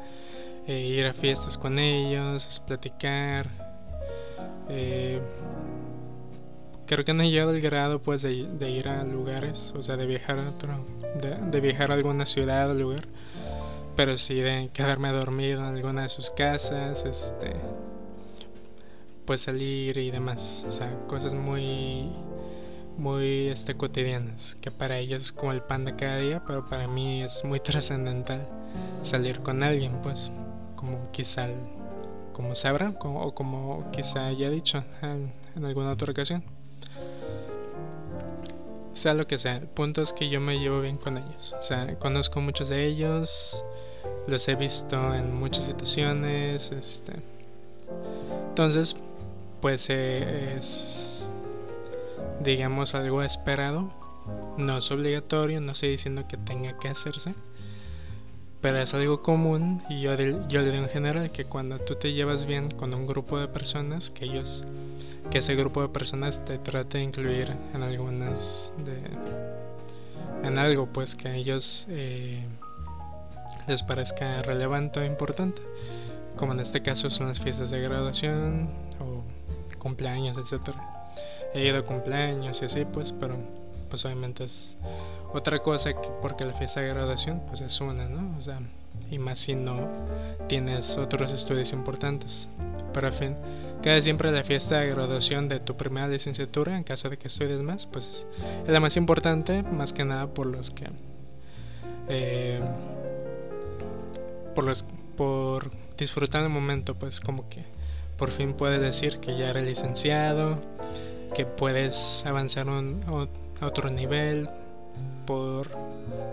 eh, 0.68 0.78
ir 0.78 1.06
a 1.06 1.12
fiestas 1.12 1.58
con 1.58 1.80
ellos, 1.80 2.62
platicar. 2.68 3.50
Eh, 4.68 5.20
creo 6.88 7.04
que 7.04 7.12
no 7.14 7.22
he 7.22 7.30
llegado 7.30 7.50
al 7.50 7.60
grado 7.60 8.00
pues 8.00 8.22
de, 8.22 8.70
ir 8.70 8.88
a 8.88 9.04
lugares, 9.04 9.74
o 9.76 9.82
sea, 9.82 9.96
de 9.96 10.06
viajar 10.06 10.38
a 10.38 10.48
otro, 10.48 10.84
de, 11.50 11.60
viajar 11.60 11.92
a 11.92 11.94
alguna 11.94 12.26
ciudad 12.26 12.70
o 12.70 12.74
lugar, 12.74 13.06
pero 13.94 14.16
sí 14.16 14.34
de 14.36 14.70
quedarme 14.72 15.10
dormido 15.12 15.60
en 15.60 15.66
alguna 15.66 16.02
de 16.02 16.08
sus 16.08 16.30
casas, 16.30 17.04
este, 17.04 17.52
pues 19.26 19.42
salir 19.42 19.98
y 19.98 20.10
demás, 20.10 20.64
o 20.66 20.72
sea, 20.72 20.98
cosas 21.00 21.34
muy 21.34 22.08
muy 22.98 23.46
este, 23.46 23.74
cotidianas, 23.74 24.56
que 24.60 24.70
para 24.70 24.98
ellos 24.98 25.22
es 25.22 25.32
como 25.32 25.52
el 25.52 25.62
pan 25.62 25.84
de 25.84 25.94
cada 25.94 26.18
día, 26.18 26.42
pero 26.44 26.64
para 26.64 26.88
mí 26.88 27.22
es 27.22 27.44
muy 27.44 27.60
trascendental 27.68 28.46
salir 29.02 29.40
con 29.40 29.62
alguien, 29.62 30.00
pues, 30.02 30.32
como 30.74 31.00
quizá, 31.12 31.48
como 32.32 32.54
sabrá, 32.54 32.92
o 33.00 33.34
como 33.34 33.90
quizá 33.92 34.26
haya 34.26 34.50
dicho 34.50 34.82
en, 35.02 35.32
alguna 35.64 35.92
otra 35.92 36.10
ocasión. 36.10 36.42
Sea 38.98 39.14
lo 39.14 39.26
que 39.26 39.38
sea, 39.38 39.56
el 39.56 39.68
punto 39.68 40.02
es 40.02 40.12
que 40.12 40.28
yo 40.28 40.40
me 40.40 40.58
llevo 40.58 40.80
bien 40.80 40.96
con 40.96 41.18
ellos, 41.18 41.54
o 41.58 41.62
sea, 41.62 41.96
conozco 41.98 42.40
muchos 42.40 42.68
de 42.68 42.84
ellos, 42.86 43.64
los 44.26 44.48
he 44.48 44.56
visto 44.56 45.14
en 45.14 45.34
muchas 45.34 45.66
situaciones, 45.66 46.72
este, 46.72 47.12
entonces, 48.48 48.96
pues 49.60 49.88
eh, 49.88 50.56
es 50.56 51.28
digamos 52.40 52.94
algo 52.94 53.22
esperado. 53.22 53.90
No 54.56 54.78
es 54.78 54.90
obligatorio, 54.90 55.60
no 55.60 55.72
estoy 55.72 55.90
diciendo 55.90 56.26
que 56.28 56.36
tenga 56.36 56.78
que 56.78 56.88
hacerse, 56.88 57.34
pero 58.60 58.78
es 58.78 58.92
algo 58.92 59.22
común 59.22 59.82
y 59.88 60.02
yo, 60.02 60.14
yo 60.48 60.60
le 60.60 60.70
digo 60.70 60.84
en 60.84 60.90
general 60.90 61.32
que 61.32 61.44
cuando 61.44 61.78
tú 61.78 61.94
te 61.94 62.12
llevas 62.12 62.44
bien 62.44 62.70
con 62.72 62.92
un 62.94 63.06
grupo 63.06 63.38
de 63.38 63.48
personas, 63.48 64.10
que 64.10 64.26
ellos, 64.26 64.64
que 65.30 65.38
ese 65.38 65.54
grupo 65.54 65.82
de 65.82 65.88
personas 65.88 66.44
te 66.44 66.58
trate 66.58 66.98
de 66.98 67.04
incluir 67.04 67.54
en 67.74 67.82
algunas 67.82 68.72
de, 68.84 69.02
en 70.46 70.58
algo 70.58 70.86
pues 70.86 71.14
que 71.14 71.28
a 71.28 71.34
ellos 71.34 71.86
eh, 71.90 72.44
les 73.66 73.82
parezca 73.82 74.42
relevante 74.42 75.00
o 75.00 75.04
importante, 75.04 75.62
como 76.36 76.52
en 76.52 76.60
este 76.60 76.82
caso 76.82 77.10
son 77.10 77.28
las 77.28 77.40
fiestas 77.40 77.70
de 77.70 77.80
graduación 77.80 78.70
o 79.00 79.22
cumpleaños, 79.78 80.38
etcétera 80.38 80.98
he 81.54 81.66
ido 81.66 81.78
a 81.78 81.82
cumpleaños 81.82 82.60
y 82.62 82.64
así, 82.66 82.84
pues, 82.84 83.12
pero 83.12 83.36
pues 83.88 84.04
obviamente 84.04 84.44
es 84.44 84.76
otra 85.32 85.60
cosa 85.60 85.92
que 85.92 86.08
porque 86.20 86.44
la 86.44 86.52
fiesta 86.52 86.80
de 86.80 86.88
graduación 86.88 87.42
pues 87.46 87.60
es 87.62 87.80
una, 87.80 88.06
¿no? 88.06 88.36
O 88.36 88.40
sea, 88.40 88.60
y 89.10 89.18
más 89.18 89.38
si 89.38 89.54
no 89.54 89.88
tienes 90.46 90.96
otros 90.98 91.32
estudios 91.32 91.72
importantes. 91.72 92.48
Pero 92.92 93.12
fin, 93.12 93.34
cada 93.82 94.00
siempre 94.00 94.32
la 94.32 94.44
fiesta 94.44 94.78
de 94.78 94.88
graduación 94.88 95.48
de 95.48 95.60
tu 95.60 95.76
primera 95.76 96.08
licenciatura, 96.08 96.76
en 96.76 96.84
caso 96.84 97.08
de 97.08 97.18
que 97.18 97.28
estudies 97.28 97.60
más, 97.60 97.86
pues 97.86 98.26
es 98.64 98.68
la 98.68 98.80
más 98.80 98.96
importante, 98.96 99.62
más 99.62 99.92
que 99.92 100.04
nada 100.04 100.26
por 100.26 100.46
los 100.46 100.70
que... 100.70 100.88
Eh, 102.08 102.60
por 104.54 104.64
los 104.64 104.84
por 105.16 105.70
disfrutar 105.96 106.44
el 106.44 106.48
momento, 106.48 106.94
pues 106.94 107.20
como 107.20 107.48
que 107.48 107.64
por 108.16 108.30
fin 108.30 108.54
puedes 108.54 108.80
decir 108.80 109.18
que 109.18 109.36
ya 109.36 109.50
eres 109.50 109.64
licenciado, 109.64 110.58
que 111.34 111.44
puedes 111.44 112.24
avanzar 112.24 112.68
a 112.68 113.66
otro 113.66 113.90
nivel 113.90 114.48
por, 115.26 115.68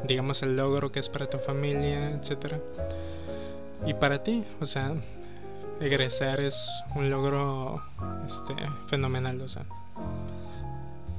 digamos, 0.08 0.42
el 0.44 0.56
logro 0.56 0.92
que 0.92 1.00
es 1.00 1.10
para 1.10 1.28
tu 1.28 1.38
familia, 1.40 2.12
etcétera. 2.12 2.60
Y 3.86 3.94
para 3.94 4.24
ti, 4.24 4.46
o 4.62 4.66
sea, 4.66 4.94
egresar 5.80 6.42
es 6.42 6.84
un 6.96 7.10
logro 7.10 7.82
este, 8.26 8.56
fenomenal, 8.88 9.42
o 9.42 9.48
sea. 9.48 9.66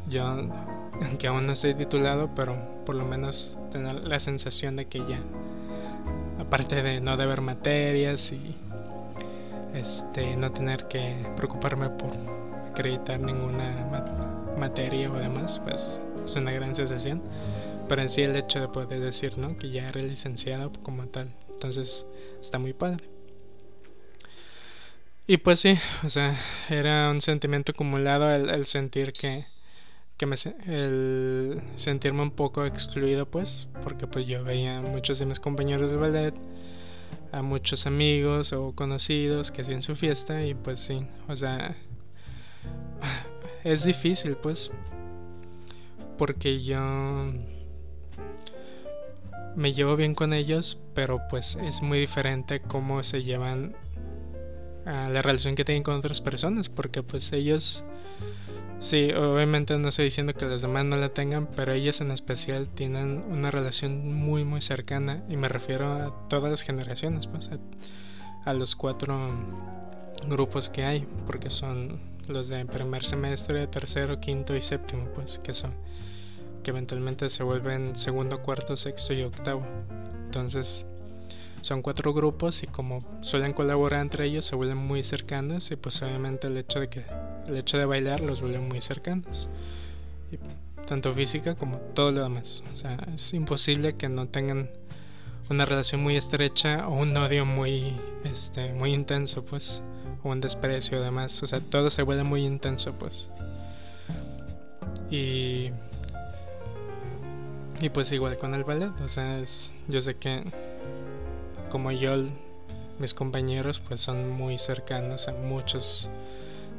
Yo, 0.09 0.37
que 1.19 1.27
aún 1.27 1.47
no 1.47 1.53
estoy 1.53 1.75
titulado, 1.75 2.31
pero 2.35 2.57
por 2.85 2.95
lo 2.95 3.05
menos 3.05 3.59
tener 3.71 4.05
la 4.05 4.21
sensación 4.21 4.77
de 4.77 4.87
que 4.87 5.01
ya, 5.01 5.21
aparte 6.39 6.83
de 6.83 7.01
no 7.01 7.17
deber 7.17 7.41
materias 7.41 8.33
y 8.33 8.57
este, 9.75 10.37
no 10.37 10.53
tener 10.53 10.89
que 10.89 11.27
preocuparme 11.37 11.91
por 11.91 12.11
acreditar 12.71 13.21
ninguna 13.21 14.05
materia 14.59 15.11
o 15.11 15.17
demás, 15.17 15.61
pues 15.65 16.01
es 16.25 16.37
una 16.37 16.53
gran 16.53 16.75
sensación. 16.75 17.23
Pero 17.89 18.03
en 18.03 18.09
sí 18.09 18.23
el 18.23 18.35
hecho 18.35 18.61
de 18.61 18.69
poder 18.69 19.01
decir, 19.01 19.39
¿no? 19.39 19.57
Que 19.57 19.71
ya 19.71 19.89
eres 19.89 20.05
licenciado 20.05 20.73
como 20.83 21.07
tal. 21.07 21.33
Entonces 21.51 22.05
está 22.41 22.59
muy 22.59 22.73
padre. 22.73 23.16
Y 25.29 25.39
pues 25.39 25.59
sí, 25.59 25.77
o 26.05 26.09
sea, 26.09 26.35
era 26.71 27.11
un 27.11 27.21
sentimiento 27.21 27.73
acumulado 27.73 28.31
el, 28.31 28.65
sentir 28.65 29.13
que, 29.13 29.45
que 30.17 30.25
me, 30.25 30.37
el 30.67 31.61
sentirme 31.75 32.23
un 32.23 32.31
poco 32.31 32.65
excluido 32.65 33.27
pues, 33.27 33.67
porque 33.83 34.07
pues 34.07 34.25
yo 34.27 34.45
veía 34.45 34.79
a 34.79 34.83
muchos 34.83 35.19
de 35.19 35.27
mis 35.27 35.41
compañeros 35.41 35.91
de 35.91 35.97
ballet, 35.97 36.35
a 37.33 37.43
muchos 37.43 37.89
amigos 37.89 38.53
o 38.53 38.73
conocidos 38.73 39.51
que 39.51 39.63
hacían 39.63 39.83
su 39.83 39.97
fiesta 39.97 40.45
y 40.45 40.55
pues 40.55 40.79
sí, 40.79 41.05
o 41.27 41.35
sea, 41.35 41.75
es 43.65 43.85
difícil, 43.85 44.37
pues. 44.37 44.71
Porque 46.19 46.63
yo 46.63 47.33
me 49.57 49.73
llevo 49.73 49.97
bien 49.97 50.15
con 50.15 50.33
ellos, 50.33 50.79
pero 50.95 51.21
pues 51.29 51.57
es 51.57 51.83
muy 51.83 51.99
diferente 51.99 52.61
cómo 52.61 53.03
se 53.03 53.25
llevan 53.25 53.75
a 54.87 55.09
la 55.11 55.21
relación 55.21 55.55
que 55.55 55.65
tienen 55.65 55.83
con 55.83 55.97
otras 55.97 56.21
personas, 56.21 56.69
porque 56.69 57.03
pues 57.03 57.33
ellos, 57.33 57.85
sí, 58.79 59.11
obviamente 59.13 59.77
no 59.77 59.89
estoy 59.89 60.07
diciendo 60.07 60.33
que 60.33 60.47
los 60.47 60.63
demás 60.63 60.85
no 60.85 60.97
la 60.97 61.09
tengan, 61.11 61.47
pero 61.49 61.73
ellos 61.73 62.01
en 62.01 62.13
especial 62.13 62.69
tienen 62.69 63.25
una 63.29 63.51
relación 63.51 64.15
muy 64.15 64.45
muy 64.45 64.63
cercana 64.63 65.23
y 65.29 65.37
me 65.37 65.49
refiero 65.49 65.93
a 65.93 66.29
todas 66.29 66.51
las 66.51 66.63
generaciones, 66.63 67.27
pues 67.27 67.51
a 68.45 68.53
los 68.53 68.77
cuatro 68.77 69.31
grupos 70.29 70.69
que 70.69 70.85
hay, 70.85 71.07
porque 71.27 71.51
son 71.51 71.99
los 72.29 72.49
de 72.49 72.65
primer 72.65 73.05
semestre, 73.05 73.67
tercero, 73.67 74.21
quinto 74.21 74.55
y 74.57 74.63
séptimo, 74.63 75.09
pues 75.15 75.39
que 75.41 75.53
son 75.53 75.73
que 76.63 76.71
eventualmente 76.71 77.29
se 77.29 77.45
vuelven 77.45 77.95
segundo, 77.95 78.43
cuarto, 78.43 78.77
sexto 78.77 79.15
y 79.15 79.23
octavo. 79.23 79.65
Entonces, 80.25 80.85
son 81.63 81.83
cuatro 81.83 82.13
grupos 82.13 82.63
y 82.63 82.67
como 82.67 83.05
suelen 83.21 83.53
colaborar 83.53 84.01
entre 84.01 84.27
ellos, 84.27 84.45
se 84.45 84.57
vuelven 84.57 84.79
muy 84.79 85.03
cercanos 85.03 85.71
y 85.71 85.77
pues 85.77 86.01
obviamente 86.03 86.47
el 86.47 86.57
hecho 86.57 86.81
de 86.81 86.89
que 86.89 87.05
el 87.47 87.57
hecho 87.57 87.79
de 87.79 87.85
bailar 87.85 88.21
los 88.21 88.41
vuelve 88.41 88.61
muy 88.61 88.81
cercanos. 88.81 89.49
tanto 90.87 91.13
física 91.13 91.57
como 91.57 91.79
todo 91.79 92.13
lo 92.13 92.23
demás. 92.23 92.63
O 92.73 92.77
sea, 92.77 92.97
es 93.13 93.35
imposible 93.35 93.97
que 93.97 94.09
no 94.09 94.29
tengan 94.29 94.71
una 95.51 95.65
relación 95.65 96.03
muy 96.03 96.17
estrecha 96.17 96.87
o 96.89 96.95
un 96.95 97.17
odio 97.17 97.45
muy, 97.45 97.97
este, 98.25 98.73
muy 98.73 98.93
intenso, 98.93 99.45
pues, 99.45 99.83
o 100.23 100.31
un 100.31 100.41
desprecio 100.41 100.99
además. 100.99 101.43
O 101.43 101.47
sea, 101.47 101.61
todo 101.61 101.91
se 101.91 102.03
vuelve 102.03 102.25
muy 102.25 102.45
intenso, 102.45 102.93
pues. 102.93 103.31
Y 105.11 105.71
y 107.81 107.91
pues 107.91 108.11
igual 108.13 108.39
con 108.39 108.55
el 108.55 108.65
ballet, 108.65 108.99
o 109.03 109.09
sea, 109.09 109.39
es, 109.39 109.75
yo 109.89 110.01
sé 110.01 110.17
que 110.17 110.43
como 111.71 111.91
yo, 111.93 112.15
mis 112.99 113.15
compañeros 113.15 113.81
pues 113.81 114.01
son 114.01 114.31
muy 114.31 114.59
cercanos 114.59 115.29
a 115.29 115.33
muchos 115.33 116.11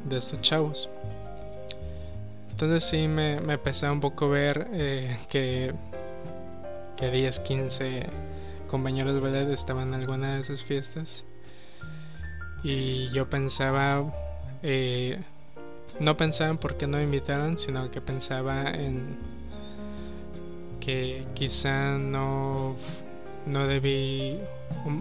de 0.06 0.18
estos 0.18 0.42
chavos. 0.42 0.90
Entonces 2.52 2.84
sí 2.84 3.08
me, 3.08 3.40
me 3.40 3.58
pesaba 3.58 3.94
un 3.94 4.00
poco 4.00 4.30
ver 4.30 4.68
eh, 4.74 5.16
que, 5.30 5.74
que 6.96 7.12
10, 7.12 7.40
15 7.42 8.06
compañeros 8.68 9.22
ballet 9.22 9.50
estaban 9.50 9.90
en 9.90 9.94
alguna 9.94 10.34
de 10.34 10.42
esas 10.42 10.64
fiestas. 10.64 11.26
Y 12.64 13.10
yo 13.10 13.30
pensaba, 13.30 14.12
eh, 14.64 15.20
no 16.00 16.18
pensaba 16.18 16.50
en 16.50 16.58
por 16.58 16.78
qué 16.78 16.88
no 16.88 16.98
me 16.98 17.04
invitaron, 17.04 17.58
sino 17.58 17.92
que 17.92 18.02
pensaba 18.02 18.72
en 18.72 19.18
que 20.80 21.26
quizá 21.34 21.98
no, 21.98 22.76
no 23.46 23.68
debí 23.68 24.40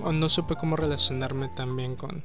o 0.05 0.13
no 0.13 0.29
supe 0.29 0.57
cómo 0.57 0.77
relacionarme 0.77 1.49
también 1.49 1.97
con, 1.97 2.23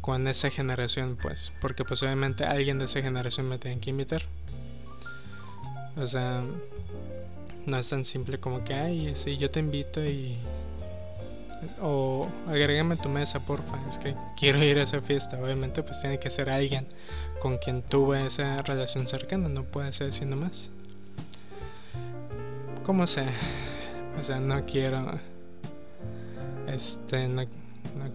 con 0.00 0.26
esa 0.28 0.50
generación, 0.50 1.16
pues, 1.20 1.52
porque 1.60 1.84
pues 1.84 2.02
obviamente 2.02 2.44
alguien 2.44 2.78
de 2.78 2.84
esa 2.84 3.00
generación 3.00 3.48
me 3.48 3.58
tiene 3.58 3.80
que 3.80 3.90
invitar. 3.90 4.22
O 5.96 6.06
sea, 6.06 6.42
no 7.66 7.76
es 7.78 7.88
tan 7.88 8.04
simple 8.04 8.38
como 8.38 8.62
que, 8.64 8.74
ay, 8.74 9.12
sí, 9.14 9.36
yo 9.38 9.48
te 9.50 9.60
invito 9.60 10.04
y... 10.04 10.36
O 11.80 12.28
agrégame 12.46 12.96
tu 12.96 13.08
mesa, 13.08 13.40
porfa, 13.40 13.78
es 13.88 13.96
que 13.96 14.14
quiero 14.36 14.62
ir 14.62 14.78
a 14.78 14.82
esa 14.82 15.00
fiesta. 15.00 15.42
Obviamente 15.42 15.82
pues 15.82 15.98
tiene 16.02 16.18
que 16.18 16.28
ser 16.28 16.50
alguien 16.50 16.86
con 17.40 17.56
quien 17.56 17.80
tuve 17.80 18.26
esa 18.26 18.58
relación 18.58 19.08
cercana, 19.08 19.48
no 19.48 19.64
puede 19.64 19.90
ser 19.94 20.08
así 20.08 20.26
nomás. 20.26 20.70
¿Cómo 22.82 23.06
sé? 23.06 23.24
O 24.18 24.22
sea, 24.22 24.40
no 24.40 24.62
quiero 24.66 25.18
este, 26.74 27.28
no, 27.28 27.44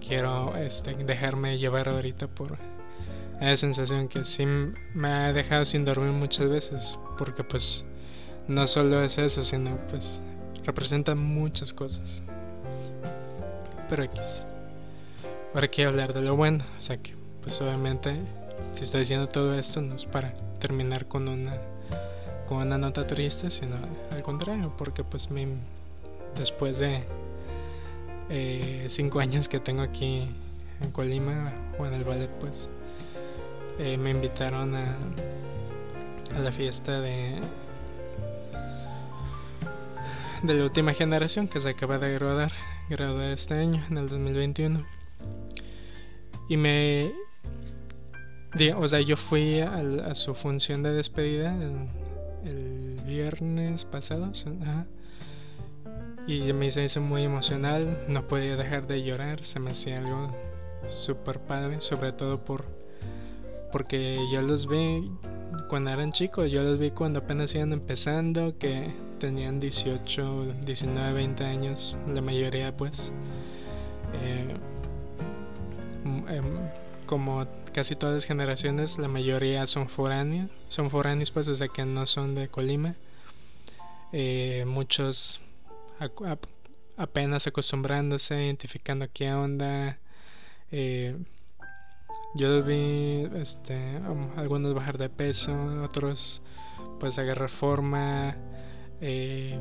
quiero 0.06 0.56
este, 0.56 0.94
dejarme 0.96 1.58
llevar 1.58 1.90
ahorita 1.90 2.28
por 2.28 2.58
esa 3.40 3.58
sensación 3.58 4.08
que 4.08 4.24
sí 4.24 4.46
me 4.46 5.08
ha 5.08 5.34
dejado 5.34 5.66
sin 5.66 5.86
dormir 5.86 6.12
muchas 6.12 6.50
veces. 6.50 6.98
Porque 7.18 7.44
pues 7.44 7.86
no 8.48 8.68
solo 8.68 9.02
es 9.04 9.18
eso, 9.18 9.44
sino 9.44 9.78
pues 9.90 10.22
representa 10.66 11.16
muchas 11.16 11.74
cosas. 11.74 12.24
Pero 13.90 14.04
X. 14.04 14.46
Ahora 15.54 15.68
quiero 15.68 15.92
hablar 15.92 16.14
de 16.14 16.22
lo 16.22 16.36
bueno. 16.36 16.64
O 16.78 16.82
sea 16.82 16.98
que 16.98 17.16
pues 17.42 17.60
obviamente 17.62 18.20
si 18.74 18.84
estoy 18.84 19.02
diciendo 19.02 19.28
todo 19.28 19.54
esto 19.54 19.82
no 19.82 19.96
es 19.96 20.06
para 20.06 20.34
terminar 20.60 21.08
con 21.08 21.28
una 21.28 21.58
con 22.48 22.58
una 22.58 22.78
nota 22.80 23.06
triste, 23.06 23.52
sino 23.52 23.76
al 24.12 24.24
contrario, 24.24 24.74
porque 24.76 25.04
pues 25.04 25.30
me, 25.30 25.48
después 26.36 26.80
de 26.80 27.04
eh, 28.30 28.86
cinco 28.90 29.20
años 29.20 29.50
que 29.50 29.60
tengo 29.60 29.82
aquí 29.82 30.28
en 30.82 30.92
Colima 30.92 31.54
o 31.78 31.86
en 31.86 31.94
el 31.94 32.04
ballet 32.04 32.30
pues 32.40 32.70
eh, 33.80 33.98
me 33.98 34.12
invitaron 34.12 34.76
a, 34.76 34.98
a 36.36 36.40
la 36.40 36.52
fiesta 36.52 37.00
de 37.02 37.40
de 40.44 40.54
la 40.54 40.64
última 40.64 40.94
generación 40.94 41.48
que 41.48 41.60
se 41.60 41.70
acaba 41.70 41.98
de 41.98 42.14
graduar 42.14 42.52
graduar 42.90 43.30
este 43.32 43.56
año 43.56 43.84
en 43.90 43.98
el 43.98 44.08
2021 44.08 44.86
y 46.48 46.58
me 46.58 47.12
o 48.76 48.88
sea 48.88 49.02
yo 49.02 49.16
fui 49.16 49.60
a, 49.60 50.16
su 50.16 50.34
función 50.34 50.82
de 50.82 50.92
despedida 50.92 51.56
el, 52.46 52.98
viernes 53.06 53.86
pasado 53.86 54.32
y 56.30 56.54
me 56.54 56.68
hizo 56.68 57.02
muy 57.02 57.24
emocional, 57.24 58.06
no 58.08 58.28
podía 58.28 58.56
dejar 58.56 58.86
de 58.86 59.02
llorar, 59.02 59.44
se 59.44 59.60
me 59.60 59.72
hacía 59.72 59.98
algo 59.98 60.32
super 60.86 61.40
padre, 61.40 61.82
sobre 61.82 62.12
todo 62.12 62.46
por 62.46 62.66
porque 63.72 64.20
yo 64.32 64.44
los 64.44 64.68
vi 64.68 65.12
cuando 65.70 65.90
eran 65.90 66.12
chicos, 66.12 66.52
yo 66.52 66.62
los 66.62 66.78
vi 66.78 66.92
cuando 66.92 67.22
apenas 67.22 67.56
iban 67.56 67.74
empezando, 67.74 68.56
que 68.60 68.94
tenían 69.20 69.60
18, 69.60 70.54
19, 70.66 71.14
20 71.14 71.44
años, 71.46 71.98
la 72.14 72.22
mayoría 72.22 72.78
pues. 72.78 73.12
Eh, 74.22 74.54
em, 76.30 76.60
como 77.08 77.48
casi 77.74 77.96
todas 77.96 78.14
las 78.14 78.26
generaciones, 78.26 79.00
la 79.00 79.08
mayoría 79.08 79.66
son 79.66 79.90
foráneos, 79.90 80.52
son 80.68 80.92
foráneos 80.92 81.32
pues 81.32 81.48
desde 81.48 81.70
que 81.70 81.86
no 81.86 82.06
son 82.06 82.36
de 82.36 82.50
Colima. 82.50 82.94
Eh, 84.12 84.64
muchos 84.68 85.42
apenas 86.98 87.48
acostumbrándose, 87.48 88.46
identificando 88.46 89.08
qué 89.14 89.34
onda. 89.34 90.00
Eh, 90.72 91.18
yo 92.36 92.50
los 92.50 92.66
vi 92.66 93.28
este, 93.36 93.98
um, 94.08 94.38
algunos 94.38 94.74
bajar 94.74 94.98
de 94.98 95.10
peso, 95.10 95.54
otros 95.84 96.42
pues 97.00 97.18
agarrar 97.18 97.50
forma, 97.50 98.36
eh, 99.02 99.60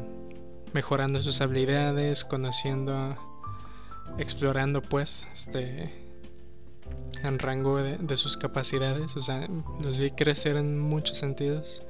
mejorando 0.73 1.21
sus 1.21 1.41
habilidades, 1.41 2.25
conociendo, 2.25 3.17
explorando 4.19 4.83
pues 4.83 5.27
este 5.33 6.07
en 7.23 7.39
rango 7.39 7.79
de, 7.79 7.97
de 7.99 8.17
sus 8.17 8.37
capacidades, 8.37 9.17
o 9.17 9.21
sea, 9.21 9.49
los 9.83 9.99
vi 9.99 10.11
crecer 10.11 10.57
en 10.57 10.79
muchos 10.79 11.19
sentidos 11.19 11.83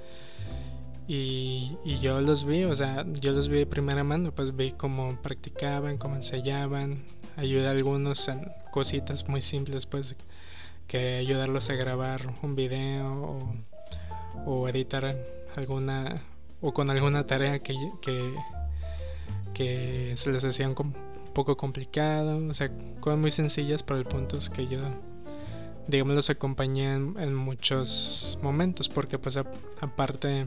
y, 1.10 1.98
yo 2.02 2.20
los 2.20 2.44
vi, 2.44 2.64
o 2.64 2.74
sea, 2.74 3.06
yo 3.20 3.32
los 3.32 3.48
vi 3.48 3.60
de 3.60 3.66
primera 3.66 4.04
mano, 4.04 4.30
pues 4.30 4.54
vi 4.54 4.72
cómo 4.72 5.16
practicaban, 5.22 5.96
cómo 5.96 6.16
ensayaban, 6.16 7.02
ayudé 7.36 7.66
a 7.66 7.70
algunos 7.70 8.28
en 8.28 8.52
cositas 8.70 9.26
muy 9.26 9.40
simples, 9.40 9.86
pues 9.86 10.16
que 10.86 11.16
ayudarlos 11.16 11.70
a 11.70 11.74
grabar 11.74 12.34
un 12.42 12.54
video 12.54 13.38
o, 14.44 14.68
editar 14.68 15.16
alguna 15.56 16.22
o 16.60 16.74
con 16.74 16.90
alguna 16.90 17.26
tarea 17.26 17.58
que, 17.60 17.74
que, 19.54 20.12
se 20.14 20.30
les 20.30 20.44
hacía 20.44 20.68
un 20.68 20.94
poco 21.32 21.56
complicado, 21.56 22.36
o 22.46 22.54
sea, 22.54 22.70
cosas 23.00 23.18
muy 23.18 23.30
sencillas, 23.30 23.82
pero 23.82 23.98
el 23.98 24.04
punto 24.04 24.36
es 24.36 24.50
que 24.50 24.66
yo 24.66 24.80
digamos 25.86 26.14
los 26.14 26.28
acompañé 26.28 26.92
en, 26.92 27.34
muchos 27.34 28.38
momentos 28.42 28.90
porque 28.90 29.18
pues 29.18 29.38
aparte 29.38 30.46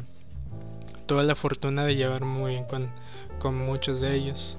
tuve 1.11 1.25
la 1.25 1.35
fortuna 1.35 1.83
de 1.83 1.97
llevar 1.97 2.23
muy 2.23 2.51
bien 2.51 2.63
con, 2.63 2.89
con 3.37 3.57
muchos 3.57 3.99
de 3.99 4.15
ellos. 4.15 4.57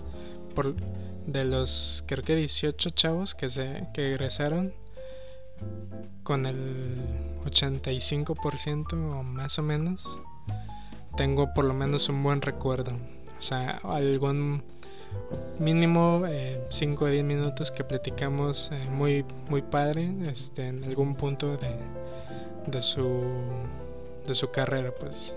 Por, 0.54 0.74
de 1.26 1.46
los 1.46 2.04
creo 2.06 2.22
que 2.22 2.36
18 2.36 2.90
chavos 2.90 3.34
que 3.34 3.48
se 3.48 3.88
que 3.94 4.10
egresaron 4.10 4.74
con 6.22 6.44
el 6.44 7.00
85% 7.46 8.92
o 8.92 9.22
más 9.22 9.58
o 9.58 9.62
menos 9.62 10.20
tengo 11.16 11.54
por 11.54 11.64
lo 11.64 11.72
menos 11.72 12.10
un 12.10 12.22
buen 12.22 12.42
recuerdo 12.42 12.92
o 13.38 13.42
sea 13.42 13.80
algún 13.84 14.62
mínimo 15.58 16.22
5 16.68 17.02
o 17.02 17.08
10 17.08 17.24
minutos 17.24 17.70
que 17.70 17.82
platicamos 17.82 18.70
eh, 18.72 18.88
muy 18.90 19.24
muy 19.48 19.62
padre 19.62 20.12
este 20.28 20.68
en 20.68 20.84
algún 20.84 21.14
punto 21.14 21.56
de, 21.56 21.78
de 22.66 22.80
su 22.82 23.22
de 24.26 24.34
su 24.34 24.50
carrera 24.50 24.92
pues 25.00 25.34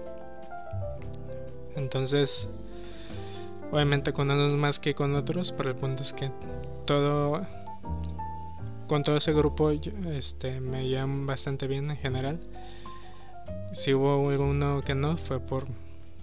entonces, 1.76 2.50
obviamente 3.72 4.14
con 4.14 4.32
unos 4.32 4.54
más 4.54 4.80
que 4.80 4.94
con 4.94 5.16
otros, 5.16 5.52
pero 5.52 5.70
el 5.70 5.76
punto 5.76 6.02
es 6.02 6.14
que 6.14 6.32
todo, 6.86 7.46
con 8.88 9.04
todo 9.04 9.18
ese 9.18 9.34
grupo, 9.34 9.72
este, 9.72 10.60
me 10.60 10.88
llevan 10.88 11.26
bastante 11.26 11.68
bien 11.68 11.90
en 11.92 11.98
general. 11.98 12.40
Si 13.74 13.94
hubo 13.94 14.30
alguno 14.30 14.82
que 14.82 14.96
no, 14.96 15.18
fue 15.18 15.40
por 15.40 15.68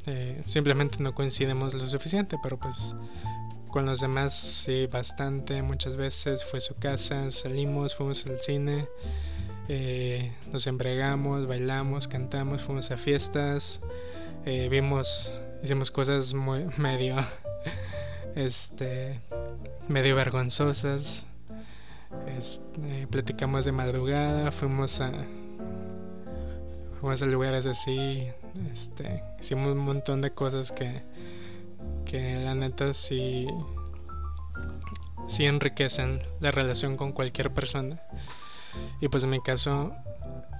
eh, 0.06 0.42
simplemente 0.46 0.98
no 1.00 1.14
coincidimos 1.14 1.74
lo 1.74 1.86
suficiente, 1.86 2.36
pero 2.42 2.58
pues 2.58 2.96
con 3.68 3.86
los 3.86 4.00
demás 4.00 4.34
sí 4.34 4.86
bastante, 4.86 5.62
muchas 5.62 5.96
veces 5.96 6.44
fue 6.44 6.60
su 6.60 6.74
casa, 6.74 7.30
salimos, 7.30 7.94
fuimos 7.94 8.26
al 8.26 8.40
cine, 8.40 8.88
eh, 9.68 10.32
nos 10.52 10.66
embregamos, 10.66 11.46
bailamos, 11.46 12.08
cantamos, 12.08 12.62
fuimos 12.62 12.90
a 12.90 12.96
fiestas, 12.96 13.80
eh, 14.44 14.68
vimos, 14.68 15.42
hicimos 15.62 15.90
cosas 15.90 16.35
medio, 16.78 17.16
este, 18.35 19.20
medio 19.88 20.16
vergonzosas. 20.16 21.26
Este, 22.26 23.07
platicamos 23.07 23.64
de 23.64 23.72
madrugada, 23.72 24.52
fuimos 24.52 25.00
a, 25.00 25.12
fuimos 27.00 27.22
a 27.22 27.26
lugares 27.26 27.66
así, 27.66 28.26
este, 28.70 29.22
hicimos 29.40 29.68
un 29.68 29.78
montón 29.78 30.20
de 30.20 30.31
cosas 30.31 30.72
que, 30.72 31.02
que 32.05 32.35
la 32.35 32.55
neta 32.55 32.92
sí, 32.92 33.46
sí 35.26 35.46
enriquecen 35.46 36.20
la 36.40 36.50
relación 36.50 36.96
con 36.96 37.12
cualquier 37.12 37.52
persona. 37.55 38.02
Y 39.00 39.09
pues 39.09 39.24
en 39.24 39.31
mi 39.31 39.40
caso 39.40 39.94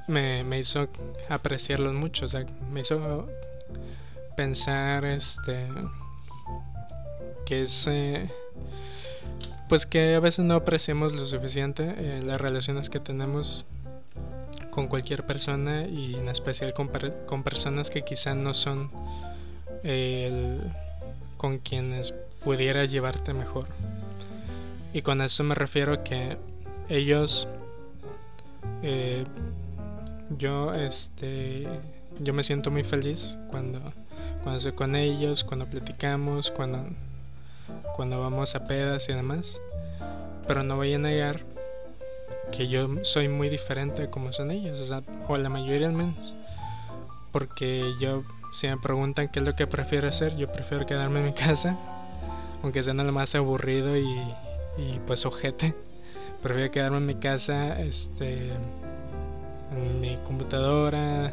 me, 0.09 0.45
me 0.45 0.59
hizo 0.59 0.88
apreciarlos 1.29 1.92
mucho, 1.92 2.25
o 2.25 2.29
sea, 2.29 2.47
me 2.71 2.81
hizo 2.81 3.29
pensar 4.35 5.05
este 5.05 5.68
que 7.45 7.62
es 7.62 7.87
eh, 7.88 8.31
pues 9.68 9.87
que 9.87 10.14
a 10.14 10.21
veces 10.21 10.45
no 10.45 10.55
apreciamos 10.55 11.12
lo 11.12 11.25
suficiente 11.25 11.95
eh, 11.99 12.23
las 12.23 12.40
relaciones 12.40 12.90
que 12.90 13.01
tenemos 13.01 13.64
con 14.71 14.88
cualquier 14.88 15.25
persona 15.25 15.87
y 15.87 16.14
en 16.14 16.29
especial 16.29 16.73
con, 16.75 16.88
personas 17.42 17.90
que 17.90 18.03
quizá 18.03 18.35
no 18.35 18.55
son 18.55 18.90
con 21.37 21.59
quienes 21.59 22.14
pudieras 22.45 22.90
llevarte 22.90 23.35
mejor. 23.35 23.66
Y 24.92 25.03
con 25.03 25.21
esto 25.23 25.42
me 25.45 25.55
refiero 25.55 26.05
que 26.05 26.37
ellos, 26.88 27.49
eh, 28.83 29.25
yo, 30.38 30.73
este, 30.75 31.66
yo 32.21 32.35
me 32.35 32.42
siento 32.42 32.71
muy 32.71 32.85
feliz 32.85 33.38
cuando, 33.51 33.81
cuando 34.42 34.59
estoy 34.59 34.72
con 34.72 34.96
ellos, 34.96 35.44
cuando 35.44 35.66
platicamos, 35.66 36.50
cuando, 36.50 36.85
cuando 37.96 38.20
vamos 38.20 38.55
a 38.55 38.66
pedas 38.66 39.09
y 39.09 39.12
demás. 39.12 39.61
Pero 40.46 40.62
no 40.62 40.76
voy 40.76 40.92
a 40.94 40.98
negar 40.98 41.44
que 42.50 42.68
yo 42.68 42.88
soy 43.02 43.28
muy 43.28 43.48
diferente 43.48 44.11
como 44.11 44.33
son 44.33 44.50
ellos, 44.50 44.78
o 44.81 44.85
sea, 44.85 45.02
o 45.28 45.37
la 45.37 45.48
mayoría 45.48 45.87
al 45.87 45.92
menos. 45.92 46.35
Porque 47.31 47.92
yo, 48.00 48.24
si 48.52 48.68
me 48.68 48.76
preguntan 48.76 49.28
qué 49.28 49.38
es 49.38 49.46
lo 49.46 49.55
que 49.55 49.66
prefiero 49.66 50.09
hacer, 50.09 50.37
yo 50.37 50.50
prefiero 50.50 50.85
quedarme 50.85 51.20
en 51.20 51.26
mi 51.26 51.33
casa, 51.46 51.76
aunque 52.62 52.83
sea 52.83 52.94
lo 52.94 53.12
más 53.12 53.35
aburrido 53.35 53.96
y, 53.96 54.20
y 54.76 55.00
pues 55.07 55.24
ojete. 55.24 55.74
Prefiero 56.42 56.70
quedarme 56.72 56.96
en 56.98 57.07
mi 57.07 57.14
casa, 57.14 57.81
este, 57.81 58.50
en 59.70 60.00
mi 60.00 60.16
computadora, 60.18 61.33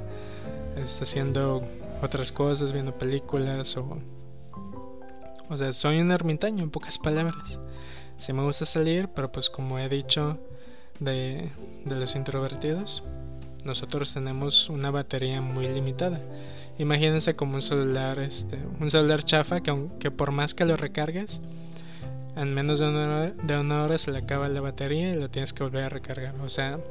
este, 0.77 1.03
haciendo 1.03 1.63
otras 2.01 2.31
cosas, 2.31 2.71
viendo 2.71 2.97
películas 2.97 3.77
o... 3.77 3.97
O 5.49 5.57
sea, 5.57 5.73
soy 5.73 5.99
un 5.99 6.11
ermitaño 6.11 6.63
en 6.63 6.69
pocas 6.69 6.99
palabras. 6.99 7.59
Si 8.17 8.33
me 8.33 8.43
gusta 8.43 8.65
salir, 8.65 9.09
pero 9.15 9.31
pues 9.31 9.49
como 9.49 9.79
he 9.79 9.89
dicho, 9.89 10.37
de, 10.99 11.49
los 11.85 12.15
introvertidos, 12.15 13.03
nosotros 13.65 14.13
tenemos 14.13 14.69
una 14.69 14.91
batería 14.91 15.41
muy 15.41 15.67
limitada. 15.67 16.19
Imagínense 16.77 17.35
como 17.35 17.55
un 17.55 17.61
celular, 17.61 18.19
este, 18.19 18.57
un 18.79 18.89
celular 18.89 19.23
chafa 19.23 19.61
que 19.61 19.71
aunque 19.71 20.11
por 20.11 20.31
más 20.31 20.53
que 20.53 20.65
lo 20.65 20.77
recargues, 20.77 21.41
en 22.35 22.53
menos 22.53 22.79
de 22.79 22.87
una, 22.87 23.03
hora, 23.03 23.29
de 23.31 23.57
una 23.57 23.83
hora 23.83 23.97
se 23.97 24.11
le 24.11 24.19
acaba 24.19 24.47
la 24.47 24.61
batería 24.61 25.11
y 25.11 25.15
lo 25.15 25.29
tienes 25.29 25.51
que 25.51 25.63
volver 25.63 25.85
a 25.85 25.89
recargar. 25.89 26.35
O 26.41 26.49
sea, 26.49 26.73
en 26.73 26.81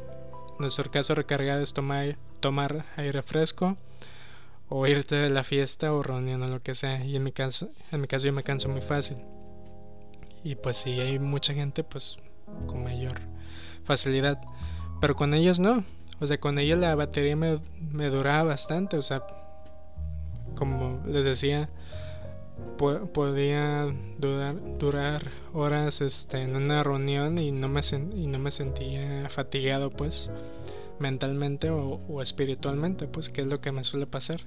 nuestro 0.59 0.91
caso 0.91 1.15
recargado 1.15 1.63
es 1.63 1.73
tomar, 1.73 2.17
tomar 2.41 2.85
aire 2.97 3.23
fresco 3.23 3.77
o 4.69 4.87
irte 4.87 5.17
de 5.17 5.31
la 5.31 5.45
fiesta 5.45 5.93
o 5.93 6.03
reunión 6.03 6.43
o 6.43 6.49
lo 6.49 6.63
que 6.63 6.75
sea. 6.75 7.05
Y 7.05 7.17
en 7.17 7.25
mi 7.25 7.33
caso, 7.33 7.71
en 7.91 8.01
mi 8.01 8.07
caso 8.07 8.27
yo 8.27 8.33
me 8.33 8.43
canso 8.43 8.69
muy 8.69 8.83
fácil. 8.83 9.19
Y 10.45 10.55
pues 10.55 10.77
si 10.77 11.01
hay 11.01 11.19
mucha 11.19 11.55
gente, 11.55 11.85
pues 11.85 12.19
con 12.67 12.85
mayor 12.85 13.21
facilidad. 13.85 14.41
Pero 15.01 15.17
con 15.17 15.35
ellos 15.35 15.59
no. 15.59 15.85
O 16.21 16.27
sea, 16.27 16.39
con 16.39 16.59
ellos 16.59 16.79
la 16.79 16.95
batería 16.95 17.37
me, 17.37 17.59
me 17.93 18.09
duraba 18.09 18.45
bastante. 18.45 18.97
O 18.97 19.03
sea, 19.03 19.25
como 20.55 21.03
les 21.07 21.25
decía, 21.25 21.69
podía 23.13 23.95
durar, 24.19 24.57
durar 24.79 25.31
horas 25.53 26.01
este, 26.01 26.43
en 26.43 26.57
una 26.57 26.83
reunión 26.83 27.39
y 27.39 27.53
no 27.53 27.69
me, 27.69 27.81
y 28.15 28.27
no 28.27 28.39
me 28.39 28.51
sentía 28.51 29.29
fatigado, 29.31 29.91
pues, 29.91 30.31
mentalmente 30.99 31.71
o, 31.71 32.01
o 32.09 32.23
espiritualmente, 32.23 33.07
pues, 33.07 33.29
que 33.29 33.43
es 33.43 33.47
lo 33.47 33.61
que 33.61 33.73
me 33.73 33.85
suele 33.85 34.07
pasar. 34.07 34.41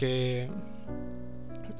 Que 0.00 0.48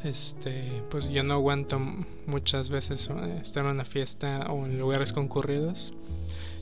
este 0.04 0.82
pues 0.90 1.08
yo 1.08 1.22
no 1.22 1.34
aguanto 1.34 1.78
muchas 2.26 2.68
veces 2.68 3.10
estar 3.40 3.64
en 3.64 3.72
una 3.72 3.84
fiesta 3.86 4.46
o 4.50 4.66
en 4.66 4.78
lugares 4.78 5.12
concurridos 5.14 5.94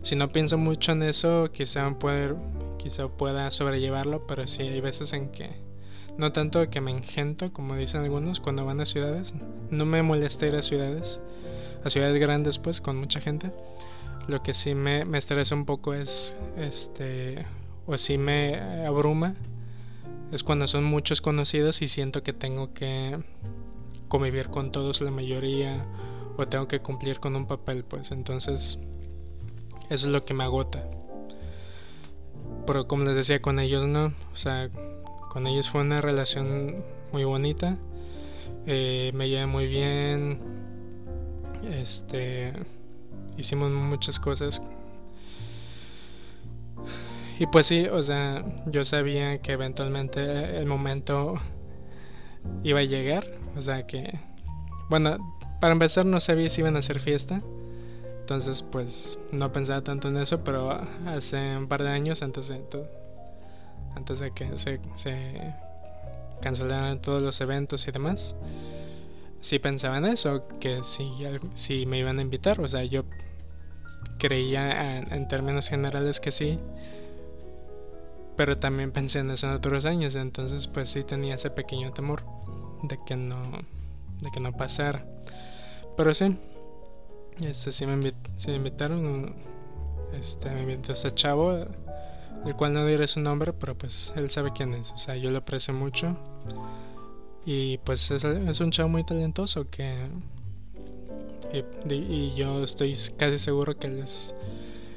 si 0.02 0.16
no 0.16 0.30
pienso 0.32 0.58
mucho 0.58 0.92
en 0.92 1.02
eso, 1.02 1.50
quizá, 1.52 1.90
pueda, 1.98 2.34
quizá 2.78 3.08
pueda 3.08 3.50
sobrellevarlo, 3.50 4.26
pero 4.26 4.46
sí 4.46 4.62
hay 4.62 4.80
veces 4.80 5.12
en 5.12 5.30
que 5.30 5.50
no 6.16 6.32
tanto 6.32 6.68
que 6.70 6.80
me 6.80 6.90
engento, 6.90 7.52
como 7.52 7.76
dicen 7.76 8.02
algunos, 8.02 8.40
cuando 8.40 8.64
van 8.64 8.80
a 8.80 8.86
ciudades. 8.86 9.34
No 9.70 9.86
me 9.86 10.02
molesta 10.02 10.46
ir 10.46 10.56
a 10.56 10.62
ciudades, 10.62 11.20
a 11.84 11.90
ciudades 11.90 12.20
grandes, 12.20 12.58
pues, 12.58 12.80
con 12.80 12.96
mucha 12.96 13.20
gente. 13.20 13.52
Lo 14.26 14.42
que 14.42 14.54
sí 14.54 14.74
me, 14.74 15.04
me 15.04 15.18
estresa 15.18 15.54
un 15.54 15.64
poco 15.64 15.94
es, 15.94 16.40
este, 16.56 17.44
o 17.86 17.96
sí 17.96 18.18
me 18.18 18.58
abruma, 18.86 19.34
es 20.32 20.42
cuando 20.42 20.66
son 20.66 20.84
muchos 20.84 21.20
conocidos 21.20 21.82
y 21.82 21.88
siento 21.88 22.22
que 22.22 22.32
tengo 22.32 22.74
que 22.74 23.18
convivir 24.08 24.48
con 24.48 24.72
todos, 24.72 25.00
la 25.00 25.10
mayoría, 25.10 25.86
o 26.36 26.46
tengo 26.46 26.68
que 26.68 26.80
cumplir 26.80 27.20
con 27.20 27.36
un 27.36 27.46
papel, 27.46 27.84
pues. 27.84 28.10
Entonces, 28.10 28.78
eso 29.90 30.06
es 30.06 30.12
lo 30.12 30.24
que 30.24 30.34
me 30.34 30.44
agota. 30.44 30.84
Pero 32.66 32.86
como 32.86 33.04
les 33.04 33.16
decía, 33.16 33.40
con 33.40 33.58
ellos 33.58 33.86
no. 33.86 34.12
O 34.32 34.36
sea, 34.36 34.70
con 35.30 35.46
ellos 35.46 35.70
fue 35.70 35.80
una 35.80 36.00
relación 36.00 36.84
muy 37.12 37.24
bonita. 37.24 37.76
Eh, 38.66 39.10
me 39.14 39.28
llevé 39.28 39.46
muy 39.46 39.66
bien. 39.66 40.38
Este. 41.70 42.52
Hicimos 43.36 43.70
muchas 43.70 44.20
cosas. 44.20 44.62
Y 47.38 47.46
pues 47.46 47.66
sí, 47.66 47.86
o 47.86 48.02
sea, 48.02 48.44
yo 48.66 48.84
sabía 48.84 49.38
que 49.38 49.52
eventualmente 49.52 50.56
el 50.56 50.66
momento 50.66 51.34
iba 52.62 52.80
a 52.80 52.84
llegar. 52.84 53.26
O 53.56 53.60
sea 53.60 53.86
que. 53.86 54.18
Bueno, 54.88 55.18
para 55.60 55.72
empezar 55.72 56.06
no 56.06 56.20
sabía 56.20 56.50
si 56.50 56.60
iban 56.60 56.76
a 56.76 56.80
hacer 56.80 57.00
fiesta. 57.00 57.40
Entonces, 58.20 58.62
pues 58.62 59.18
no 59.32 59.52
pensaba 59.52 59.82
tanto 59.82 60.08
en 60.08 60.18
eso, 60.18 60.44
pero 60.44 60.82
hace 61.06 61.56
un 61.56 61.66
par 61.66 61.82
de 61.82 61.90
años, 61.90 62.22
antes 62.22 62.48
de, 62.48 62.62
antes 63.96 64.18
de 64.18 64.32
que 64.32 64.58
se, 64.58 64.80
se 64.94 65.54
cancelaran 66.42 67.00
todos 67.00 67.22
los 67.22 67.40
eventos 67.40 67.88
y 67.88 67.90
demás, 67.90 68.36
sí 69.40 69.58
pensaba 69.58 69.98
en 69.98 70.06
eso, 70.06 70.46
que 70.60 70.82
si, 70.82 71.10
si 71.54 71.86
me 71.86 71.98
iban 71.98 72.18
a 72.18 72.22
invitar. 72.22 72.60
O 72.60 72.68
sea, 72.68 72.84
yo 72.84 73.04
creía 74.18 74.98
en, 74.98 75.28
términos 75.28 75.68
generales 75.68 76.20
que 76.20 76.30
sí, 76.30 76.58
pero 78.38 78.58
también 78.58 78.92
pensé 78.92 79.18
en 79.18 79.30
eso 79.30 79.48
en 79.48 79.52
otros 79.52 79.84
años, 79.84 80.14
entonces 80.14 80.66
pues 80.66 80.88
sí 80.88 81.04
tenía 81.04 81.34
ese 81.34 81.50
pequeño 81.50 81.92
temor 81.92 82.24
de 82.84 82.98
que 83.04 83.16
no, 83.16 83.36
de 84.22 84.30
que 84.32 84.40
no 84.40 84.52
pasara. 84.52 85.04
Pero 85.96 86.14
sí, 86.14 86.36
este 87.40 87.72
sí 87.72 87.86
me, 87.86 88.12
invitaron. 88.54 89.34
Este 90.12 90.50
me 90.50 90.62
invitó 90.62 90.92
ese 90.92 91.12
chavo. 91.12 91.66
El 92.46 92.54
cual 92.54 92.72
no 92.72 92.86
diré 92.86 93.06
su 93.08 93.20
nombre, 93.20 93.52
pero 93.52 93.76
pues 93.76 94.12
él 94.16 94.30
sabe 94.30 94.52
quién 94.52 94.72
es. 94.74 94.92
O 94.92 94.98
sea, 94.98 95.16
yo 95.16 95.30
lo 95.30 95.38
aprecio 95.38 95.74
mucho. 95.74 96.16
Y 97.44 97.78
pues 97.78 98.10
es, 98.12 98.24
un 98.60 98.70
chavo 98.70 98.88
muy 98.88 99.04
talentoso 99.04 99.68
que. 99.68 99.96
Y, 101.90 102.34
yo 102.34 102.62
estoy 102.62 102.94
casi 103.16 103.38
seguro 103.38 103.76
que 103.76 103.88
él 103.88 103.98
es 104.00 104.34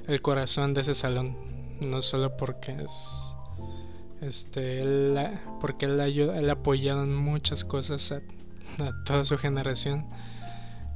el 0.08 0.22
corazón 0.22 0.74
de 0.74 0.82
ese 0.82 0.94
salón. 0.94 1.36
No 1.80 2.02
solo 2.02 2.38
porque 2.38 2.74
es. 2.74 3.31
Este, 4.22 4.82
él, 4.82 5.18
porque 5.60 5.86
él, 5.86 6.00
ayuda, 6.00 6.38
él 6.38 6.50
apoyado 6.50 7.04
en 7.04 7.16
muchas 7.16 7.66
cosas 7.66 8.12
a 8.12 8.22
toda 9.04 9.26
su 9.26 9.38
generación 9.38 10.06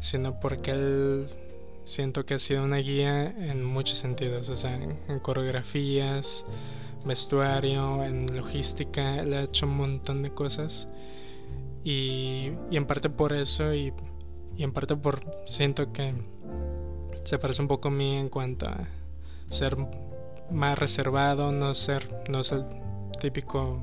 sino 0.06 0.40
porque 0.40 0.72
él 0.72 1.28
siento 1.84 2.26
que 2.26 2.36
ha 2.36 2.40
sido 2.40 2.64
una 2.64 2.78
guía 2.78 3.26
en 3.26 3.64
muchos 3.64 3.98
sentidos, 3.98 4.50
o 4.50 4.56
sea, 4.56 4.76
en, 4.76 5.20
coreografías, 5.20 6.46
vestuario, 7.06 8.04
en 8.04 8.36
logística, 8.36 9.20
él 9.20 9.34
ha 9.34 9.42
hecho 9.42 9.66
un 9.66 9.78
montón 9.78 10.22
de 10.22 10.32
cosas 10.32 10.88
y, 11.84 12.52
en 12.72 12.86
parte 12.86 13.10
por 13.10 13.34
eso 13.34 13.74
y, 13.74 13.94
en 14.58 14.72
parte 14.72 14.96
por 14.96 15.22
siento 15.46 15.92
que 15.92 16.14
se 17.24 17.40
parece 17.40 17.64
un 17.64 17.68
poco 17.68 17.88
a 17.88 17.92
mí 17.92 18.16
en 18.16 18.30
cuanto 18.30 18.68
a 18.68 18.88
ser 19.50 19.76
más 20.52 20.78
reservado, 20.78 21.52
no 21.52 21.74
ser, 21.74 22.24
no 22.30 22.44
ser 22.44 22.64
típico 23.26 23.80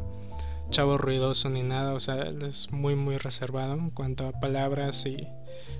chavo 0.70 0.96
ruidoso 0.98 1.50
ni 1.50 1.64
nada, 1.64 1.94
o 1.94 2.00
sea, 2.00 2.14
él 2.22 2.44
es 2.44 2.70
muy 2.70 2.94
muy 2.94 3.16
reservado 3.16 3.74
en 3.74 3.90
cuanto 3.90 4.28
a 4.28 4.30
palabras 4.38 5.04
y 5.04 5.26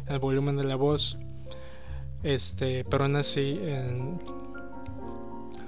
el 0.08 0.18
volumen 0.18 0.56
de 0.56 0.64
la 0.64 0.74
voz. 0.74 1.16
Este, 2.24 2.84
pero 2.84 3.04
aún 3.04 3.14
así, 3.14 3.60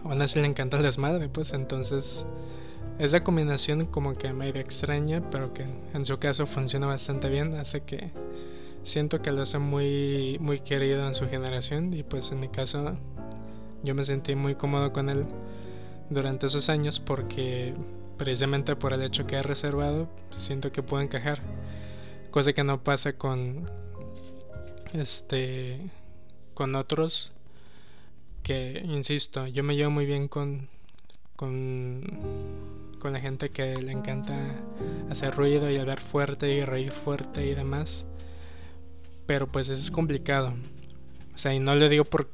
aún 0.03 0.21
así 0.21 0.41
le 0.41 0.49
encanta 0.49 0.77
el 0.77 0.83
desmadre, 0.83 1.29
pues 1.29 1.53
entonces 1.53 2.27
esa 2.99 3.23
combinación 3.23 3.87
como 3.87 4.15
que 4.15 4.33
medio 4.33 4.61
extraña, 4.61 5.23
pero 5.31 5.55
que 5.55 5.65
en 5.95 6.05
su 6.05 6.19
caso 6.19 6.47
funciona 6.47 6.89
bastante 6.89 7.29
bien, 7.29 7.55
hace 7.57 7.83
que 7.83 8.11
siento 8.83 9.23
que 9.23 9.31
lo 9.31 9.43
hace 9.43 9.61
muy, 9.61 10.37
muy 10.41 10.59
querido 10.59 11.07
en 11.07 11.15
su 11.15 11.29
generación 11.29 11.95
y 11.95 12.03
pues 12.03 12.33
en 12.33 12.41
mi 12.41 12.49
caso 12.49 12.97
yo 13.85 13.95
me 13.95 14.03
sentí 14.03 14.35
muy 14.35 14.57
cómodo 14.57 14.93
con 14.93 15.09
él 15.11 15.27
durante 16.11 16.47
esos 16.47 16.69
años 16.69 17.01
porque 17.01 17.75
precisamente 18.17 18.77
por 18.77 18.93
el 18.93 19.03
hecho 19.03 19.27
que 19.27 19.37
he 19.37 19.43
reservado 19.43 20.09
siento 20.31 20.71
que 20.73 20.83
puedo 20.83 21.03
encajar 21.03 21.41
cosa 22.31 22.53
que 22.53 22.65
no 22.65 22.83
pasa 22.83 23.15
con 23.15 23.71
este 24.93 25.81
con 26.55 26.75
otros 26.75 27.33
que 28.43 28.83
insisto 28.85 29.47
yo 29.47 29.65
me 29.65 29.77
llevo 29.77 29.91
muy 29.91 30.07
bien 30.07 30.29
con 30.29 30.69
con 31.37 32.03
con 32.99 33.13
la 33.13 33.21
gente 33.21 33.51
que 33.51 33.77
le 33.77 33.93
encanta 33.93 34.35
hacer 35.11 35.35
ruido 35.35 35.71
y 35.71 35.77
hablar 35.79 36.01
fuerte 36.01 36.55
y 36.55 36.61
reír 36.61 36.91
fuerte 36.91 37.47
y 37.47 37.55
demás 37.55 38.07
pero 39.27 39.47
pues 39.47 39.69
es 39.69 39.91
complicado. 39.91 40.53
O 41.35 41.39
sea, 41.39 41.55
y 41.55 41.59
no 41.59 41.75
lo 41.75 41.89
digo 41.89 42.05
por. 42.05 42.29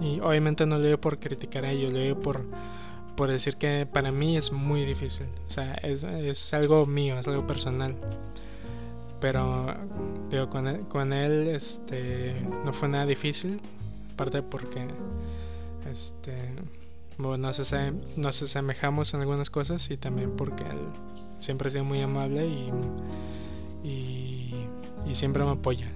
Y 0.00 0.20
obviamente 0.20 0.66
no 0.66 0.78
lo 0.78 0.84
digo 0.84 0.98
por 0.98 1.18
criticar 1.18 1.64
a 1.64 1.70
ellos, 1.70 1.92
lo 1.92 1.98
digo 1.98 2.18
por, 2.20 2.44
por 3.20 3.30
decir 3.30 3.56
que 3.56 3.84
para 3.84 4.10
mí 4.10 4.38
es 4.38 4.50
muy 4.50 4.86
difícil. 4.86 5.26
O 5.46 5.50
sea, 5.50 5.74
es, 5.82 6.04
es 6.04 6.54
algo 6.54 6.86
mío, 6.86 7.18
es 7.18 7.28
algo 7.28 7.46
personal. 7.46 7.94
Pero, 9.20 9.74
digo, 10.30 10.48
con 10.48 10.66
él, 10.66 10.80
con 10.88 11.12
él 11.12 11.48
este, 11.48 12.34
no 12.64 12.72
fue 12.72 12.88
nada 12.88 13.04
difícil. 13.04 13.60
Aparte 14.14 14.42
porque. 14.42 14.88
Este. 15.90 16.34
Bueno, 17.18 17.48
nos, 17.48 17.74
nos 18.16 18.42
asemejamos 18.42 19.12
en 19.12 19.20
algunas 19.20 19.50
cosas 19.50 19.90
y 19.90 19.98
también 19.98 20.34
porque 20.34 20.64
él 20.64 20.78
siempre 21.40 21.68
ha 21.68 21.72
sido 21.72 21.84
muy 21.84 22.00
amable 22.00 22.46
y, 22.46 22.72
y, 23.86 25.12
siempre 25.12 25.44
me 25.44 25.50
apoya 25.50 25.92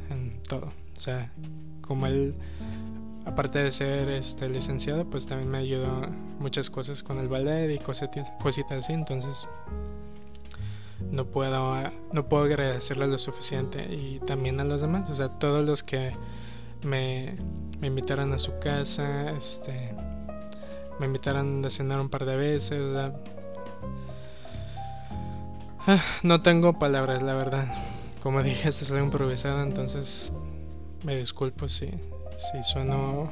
todo. 0.47 0.67
O 0.95 1.01
sea, 1.01 1.33
como 1.81 2.07
él, 2.07 2.35
aparte 3.25 3.59
de 3.59 3.73
ser 3.73 4.09
este 4.09 4.49
licenciado, 4.49 5.05
pues 5.05 5.27
también 5.27 5.51
me 5.51 5.59
ayudó 5.59 6.09
muchas 6.39 6.71
cosas 6.71 7.03
con 7.03 7.19
el 7.19 7.29
ballet 7.29 7.75
y 7.75 7.79
cositas, 7.79 8.31
cositas 8.43 8.85
así. 8.85 8.93
Entonces, 8.93 9.47
no 11.11 11.27
puedo, 11.27 11.75
no 12.13 12.29
puedo 12.29 12.45
agradecerle 12.45 13.07
lo 13.07 13.19
suficiente. 13.19 13.85
Y 13.93 14.21
también 14.21 14.61
a 14.61 14.65
los 14.65 14.81
demás, 14.81 15.09
o 15.11 15.15
sea, 15.15 15.29
todos 15.29 15.65
los 15.65 15.83
que 15.83 16.13
me, 16.83 17.37
invitaron 17.83 18.33
a 18.33 18.39
su 18.39 18.59
casa, 18.59 19.31
este, 19.31 19.95
me 21.01 21.07
invitaron 21.07 21.65
a 21.65 21.71
cenar 21.71 22.01
un 22.01 22.09
par 22.09 22.25
de 22.25 22.37
veces, 22.37 22.81
o 22.81 22.93
sea, 22.93 23.15
ah, 25.87 26.03
no 26.23 26.41
tengo 26.43 26.79
palabras, 26.79 27.23
la 27.23 27.35
verdad 27.35 27.67
como 28.25 28.43
dije, 28.43 28.71
este 28.71 28.85
es 28.85 28.91
algo 28.91 29.05
improvisado, 29.05 29.63
entonces 29.63 30.33
me 31.05 31.15
disculpo 31.15 31.69
si, 31.69 31.91
si 32.37 32.63
sueno 32.63 33.31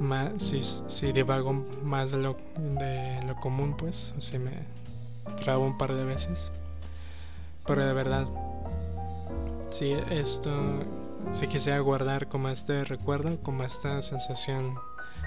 más, 0.00 0.42
si, 0.42 0.60
si 0.62 1.12
divago 1.12 1.52
más 1.82 2.10
de 2.12 2.18
lo, 2.18 2.36
de 2.56 3.20
lo 3.26 3.36
común, 3.36 3.76
pues, 3.76 4.14
o 4.16 4.20
si 4.20 4.38
me 4.38 4.52
trabo 5.42 5.66
un 5.66 5.78
par 5.78 5.94
de 5.94 6.04
veces. 6.04 6.52
Pero 7.66 7.84
de 7.84 7.92
verdad, 7.92 8.26
si 9.70 9.92
esto, 9.92 10.50
si 11.32 11.46
quisiera 11.46 11.78
guardar 11.78 12.28
como 12.28 12.48
este 12.48 12.84
recuerdo, 12.84 13.40
como 13.42 13.62
esta 13.64 14.02
sensación, 14.02 14.74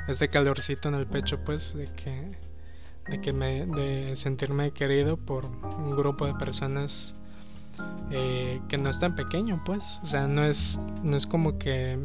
este 0.08 0.30
calorcito 0.30 0.90
en 0.90 0.96
el 0.96 1.08
pecho, 1.08 1.40
pues, 1.44 1.74
de 1.76 1.88
que, 1.94 2.38
de 3.10 3.22
que 3.22 3.34
me, 3.34 3.66
de 3.66 4.16
sentirme 4.16 4.72
querido 4.72 5.18
por 5.18 5.46
un 5.46 5.96
grupo 5.96 6.26
de 6.26 6.34
personas 6.36 7.16
eh, 8.12 8.62
que 8.68 8.78
no 8.78 8.90
es 8.90 9.00
tan 9.00 9.16
pequeño, 9.16 9.62
pues. 9.66 10.00
O 10.04 10.06
sea, 10.06 10.28
no 10.28 10.44
es, 10.44 10.80
no 11.04 11.16
es 11.16 11.26
como 11.26 11.58
que 11.58 11.98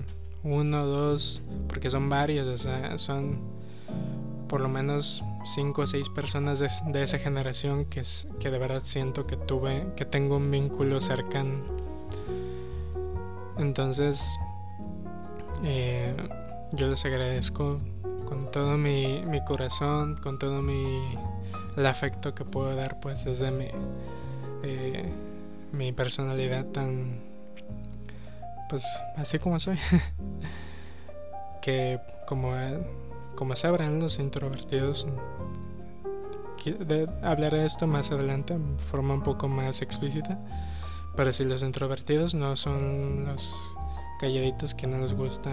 uno 0.43 0.87
dos, 0.87 1.43
porque 1.69 1.91
son 1.91 2.09
varios, 2.09 2.49
o 2.49 2.57
sea, 2.57 2.97
son 2.99 3.39
por 4.49 4.61
lo 4.61 4.69
menos 4.69 5.23
cinco 5.45 5.83
o 5.83 5.87
seis 5.87 6.09
personas 6.09 6.59
de, 6.59 7.03
esa 7.03 7.19
generación 7.19 7.85
que, 7.85 8.03
que 8.41 8.51
de 8.51 8.59
verdad 8.59 8.83
siento 8.85 9.27
que 9.27 9.37
tuve, 9.37 9.87
que 9.97 10.05
tengo 10.05 10.37
un 10.37 10.51
vínculo 10.51 11.01
cercano. 11.01 11.63
Entonces, 13.59 14.37
eh, 15.65 16.17
yo 16.73 16.89
les 16.89 17.05
agradezco 17.05 17.79
con 18.27 18.51
todo 18.51 18.77
mi, 18.77 19.23
mi, 19.25 19.45
corazón, 19.45 20.17
con 20.23 20.39
todo 20.39 20.63
mi 20.63 21.15
el 21.77 21.87
afecto 21.87 22.35
que 22.35 22.45
puedo 22.45 22.75
dar, 22.75 22.99
pues 23.01 23.25
desde 23.25 23.51
mi 23.51 23.67
eh, 24.63 25.09
mi 25.73 25.93
personalidad 25.93 26.67
tan 26.67 27.30
pues 28.71 29.03
así 29.17 29.39
como 29.39 29.59
soy 29.59 29.77
que 31.63 32.01
como 32.27 32.53
como 33.35 33.55
sabrán 33.57 34.01
los 34.01 34.19
introvertidos 34.19 35.07
hablaré 37.23 37.61
de 37.61 37.67
esto 37.67 37.87
más 37.87 38.13
adelante 38.13 38.57
de 38.57 38.79
forma 38.91 39.15
un 39.15 39.23
poco 39.23 39.49
más 39.49 39.83
explícita 39.83 40.39
pero 41.17 41.33
si 41.33 41.45
los 41.45 41.63
introvertidos 41.63 42.35
no 42.35 42.55
son 42.57 43.27
los 43.27 43.77
calladitos 44.21 44.75
que 44.75 44.87
no 44.87 44.99
les 44.99 45.13
gusta 45.13 45.51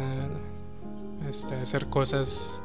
este, 1.27 1.56
hacer 1.56 1.88
cosas 1.88 2.62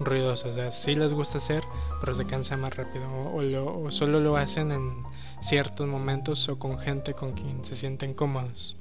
ruidosas. 0.00 0.56
O 0.56 0.70
sí 0.70 0.94
les 0.94 1.12
gusta 1.12 1.38
hacer, 1.38 1.64
pero 2.00 2.14
se 2.14 2.26
cansa 2.26 2.56
más 2.56 2.76
rápido. 2.76 3.06
O, 3.34 3.90
solo 3.90 4.20
lo 4.20 4.36
hacen 4.36 4.72
en 4.72 5.02
ciertos 5.40 5.86
momentos 5.86 6.48
o 6.48 6.58
con 6.58 6.78
gente 6.78 7.14
con 7.14 7.32
quien 7.32 7.64
se 7.64 7.76
sienten 7.76 8.14
cómodos. 8.14 8.76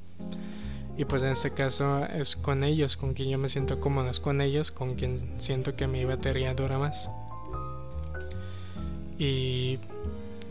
Y 0.97 1.05
pues 1.05 1.23
en 1.23 1.29
este 1.29 1.51
caso 1.51 2.05
es 2.05 2.35
con 2.35 2.63
ellos, 2.63 2.95
con 2.95 3.13
quien 3.13 3.29
yo 3.29 3.37
me 3.37 3.49
siento 3.49 3.79
cómodo, 3.79 4.09
es 4.09 4.19
con 4.19 4.39
ellos, 4.39 4.71
con 4.71 4.93
quien 4.95 5.41
siento 5.41 5.75
que 5.75 5.87
mi 5.87 6.05
batería 6.05 6.53
dura 6.53 6.77
más. 6.77 7.09
Y, 9.19 9.79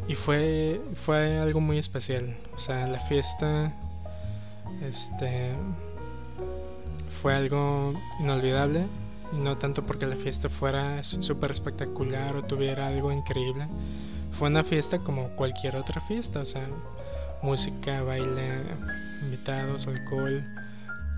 y 0.06 0.14
fue, 0.14 0.80
fue 0.94 1.38
algo 1.38 1.60
muy 1.60 1.78
especial. 1.78 2.36
O 2.54 2.58
sea, 2.58 2.86
la 2.86 3.00
fiesta, 3.00 3.74
este, 4.82 5.52
fue 7.22 7.34
algo 7.34 7.94
inolvidable. 8.20 8.86
No 9.32 9.56
tanto 9.56 9.82
porque 9.82 10.06
la 10.06 10.16
fiesta 10.16 10.48
fuera 10.48 11.02
súper 11.02 11.50
espectacular 11.50 12.36
o 12.36 12.44
tuviera 12.44 12.86
algo 12.86 13.10
increíble. 13.10 13.66
Fue 14.30 14.48
una 14.48 14.62
fiesta 14.62 14.98
como 14.98 15.30
cualquier 15.30 15.76
otra 15.76 16.00
fiesta, 16.02 16.40
o 16.40 16.44
sea, 16.44 16.68
música, 17.44 18.02
baile, 18.02 18.62
invitados, 19.22 19.86
alcohol, 19.86 20.42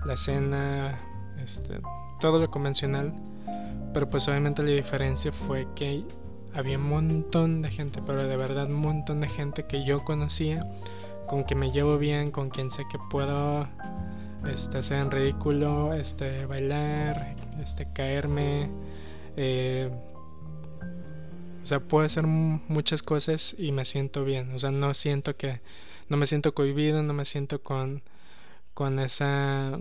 la 0.05 0.17
cena, 0.17 0.99
este, 1.41 1.79
todo 2.19 2.39
lo 2.39 2.51
convencional. 2.51 3.13
Pero 3.93 4.09
pues 4.09 4.27
obviamente 4.27 4.61
la 4.61 4.71
diferencia 4.71 5.31
fue 5.31 5.67
que 5.75 6.03
había 6.53 6.77
un 6.77 6.89
montón 6.89 7.61
de 7.61 7.71
gente, 7.71 8.01
pero 8.05 8.27
de 8.27 8.35
verdad 8.35 8.65
un 8.65 8.81
montón 8.81 9.21
de 9.21 9.29
gente 9.29 9.63
que 9.63 9.85
yo 9.85 10.03
conocía, 10.03 10.59
con 11.27 11.45
que 11.45 11.55
me 11.55 11.71
llevo 11.71 11.97
bien, 11.97 12.31
con 12.31 12.49
quien 12.49 12.69
sé 12.71 12.83
que 12.91 12.99
puedo 13.09 13.67
este, 14.45 14.79
hacer 14.79 15.01
en 15.01 15.11
ridículo, 15.11 15.93
este, 15.93 16.45
bailar, 16.45 17.35
este, 17.61 17.87
caerme. 17.93 18.69
Eh, 19.35 19.89
o 21.61 21.65
sea, 21.65 21.79
puedo 21.79 22.05
hacer 22.05 22.25
muchas 22.25 23.03
cosas 23.03 23.55
y 23.57 23.71
me 23.71 23.83
siento 23.83 24.23
bien. 24.23 24.51
O 24.53 24.59
sea, 24.59 24.71
no 24.71 24.93
siento 24.93 25.35
que. 25.35 25.59
No 26.09 26.17
me 26.17 26.25
siento 26.25 26.53
cohibido, 26.53 27.03
no 27.03 27.13
me 27.13 27.25
siento 27.25 27.61
con. 27.61 28.01
con 28.73 28.99
esa. 28.99 29.79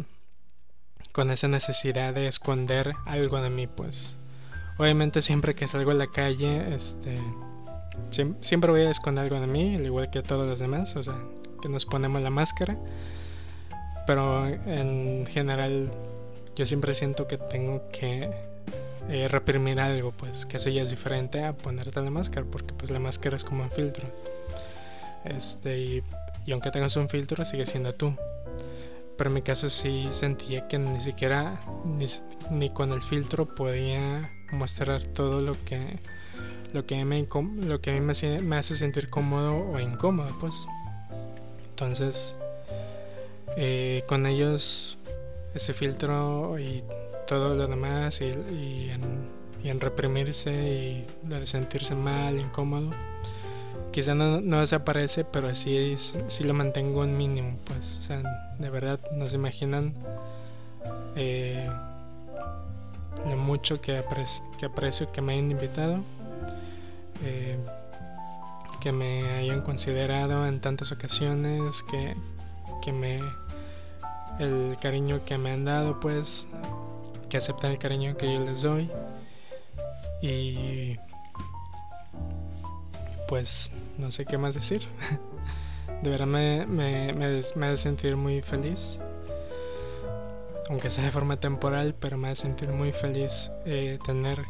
con 1.13 1.31
esa 1.31 1.49
necesidad 1.49 2.15
de 2.15 2.27
esconder 2.27 2.95
algo 3.07 3.41
de 3.41 3.51
mí, 3.51 3.67
pues. 3.67 4.17
Obviamente 4.79 5.23
siempre 5.23 5.55
que 5.55 5.69
salgo 5.69 5.91
a 5.91 5.95
la 5.95 6.07
calle, 6.07 6.75
este. 6.75 7.19
Siempre 8.41 8.71
voy 8.71 8.83
a 8.83 8.91
esconder 8.91 9.25
algo 9.25 9.41
de 9.41 9.47
mí, 9.47 9.77
al 9.77 9.87
igual 9.87 10.11
que 10.11 10.23
todos 10.23 10.47
los 10.47 10.59
demás. 10.59 10.97
O 10.97 11.03
sea, 11.03 11.17
que 11.63 11.69
nos 11.69 11.87
ponemos 11.87 12.21
la 12.23 12.31
máscara 12.31 12.77
pero 14.07 14.47
en 14.47 15.27
general 15.27 15.91
yo 16.55 16.65
siempre 16.65 16.95
siento 16.95 17.27
que 17.27 17.37
tengo 17.37 17.83
que 17.91 18.31
eh, 19.09 19.29
reprimir 19.29 19.81
algo, 19.81 20.13
pues 20.13 20.47
que 20.47 20.57
eso 20.57 20.71
ya 20.71 20.83
es 20.83 20.91
diferente 20.91 21.45
a 21.45 21.53
ponerte 21.53 22.01
la 22.01 22.11
máscara, 22.11 22.47
porque 22.51 22.73
pues 22.73 22.91
la 22.91 23.01
máscara 23.01 23.37
es 23.37 23.45
como 23.45 23.65
un 23.65 23.71
filtro. 23.71 24.09
Este, 25.29 25.79
y, 25.79 26.03
aunque 26.53 26.71
tengas 26.71 26.97
un 26.97 27.09
filtro, 27.09 27.45
sigue 27.45 27.67
siendo 27.67 27.93
tú. 27.95 28.15
Pero 29.17 29.31
en 29.31 29.35
mi 29.35 29.43
caso 29.43 29.69
sí 29.69 30.07
sentía 30.11 30.69
que 30.69 30.79
ni 30.79 31.01
siquiera 31.01 31.59
ni, 32.51 32.69
con 32.71 32.93
el 32.93 33.01
filtro 33.01 33.55
podía 33.55 34.31
mostrar 34.53 35.03
todo 35.03 35.41
lo 35.41 35.53
que 35.65 35.99
lo 36.73 36.85
que 36.85 37.03
me 37.05 37.27
lo 37.63 37.81
que 37.81 37.91
a 37.91 37.95
mí 37.95 38.01
me, 38.01 38.57
hace 38.57 38.75
sentir 38.75 39.09
cómodo 39.09 39.57
o 39.57 39.81
incómodo, 39.81 40.29
pues. 40.41 40.67
Entonces, 41.71 42.37
eh, 43.57 44.03
con 44.07 44.27
ellos 44.27 44.99
ese 45.55 45.73
filtro 45.73 46.59
y 46.59 46.85
todo 47.27 47.55
lo 47.55 47.67
demás 47.67 48.21
y, 48.21 48.91
en, 49.65 49.81
reprimirse 49.81 50.53
y 50.53 51.07
lo 51.29 51.41
de 51.41 51.47
sentirse 51.47 51.95
mal, 51.95 52.39
incómodo, 52.39 52.91
quizá 53.97 54.15
no, 54.15 54.43
no 54.43 54.61
desaparece, 54.61 55.25
pero 55.25 55.55
sí, 55.55 55.95
sí 55.97 56.45
lo 56.45 56.53
mantengo 56.53 57.03
en 57.03 57.17
mínimo, 57.17 57.57
pues, 57.65 57.97
o 57.99 58.03
sea, 58.03 58.23
de 58.59 58.69
verdad, 58.69 59.01
no 59.13 59.27
se 59.27 59.37
imaginan 59.37 59.95
eh, 61.15 61.67
lo 63.27 63.39
mucho 63.39 63.81
que, 63.81 63.97
aprecio, 63.97 64.45
que 64.59 64.69
que 65.11 65.23
me 65.23 65.33
hayan 65.33 65.51
invitado, 65.51 66.05
eh, 67.25 67.57
que 68.83 68.93
me 68.93 69.31
hayan 69.31 69.63
considerado 69.63 70.47
en 70.47 70.61
tantas 70.61 70.93
ocasiones, 70.93 71.83
que, 71.85 72.15
que 72.83 72.93
me 72.93 73.23
el 74.39 74.77
cariño 74.79 75.25
que 75.25 75.39
me 75.39 75.53
han 75.53 75.65
dado, 75.65 76.01
pues, 76.01 76.47
que 77.31 77.39
aceptan 77.39 77.71
el 77.71 77.79
cariño 77.79 78.15
que 78.19 78.31
yo 78.31 78.45
les 78.45 78.61
doy 78.61 78.91
y 80.21 80.99
pues 83.29 83.73
no 83.99 84.11
sé 84.11 84.25
qué 84.25 84.39
más 84.39 84.55
decir. 84.55 84.83
De 86.03 86.11
verdad 86.11 86.27
me, 86.27 86.67
me, 86.67 87.13
me, 87.13 87.67
hace 87.67 87.77
sentir 87.77 88.17
muy 88.17 88.43
feliz. 88.43 89.01
Aunque 90.69 90.91
sea 90.91 91.05
de 91.05 91.11
forma 91.11 91.39
temporal, 91.39 91.95
pero 91.99 92.19
me 92.19 92.29
hace 92.29 92.43
sentir 92.43 92.69
muy 92.71 92.93
feliz 92.93 93.51
eh, 93.65 93.99
tener, 94.05 94.45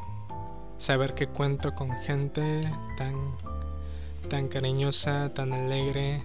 saber 0.79 1.15
que 1.15 1.27
cuento 1.27 1.75
con 1.75 1.91
gente 2.01 2.63
tan, 2.97 3.15
tan 4.29 4.49
cariñosa, 4.49 5.33
tan 5.35 5.53
alegre, 5.53 6.23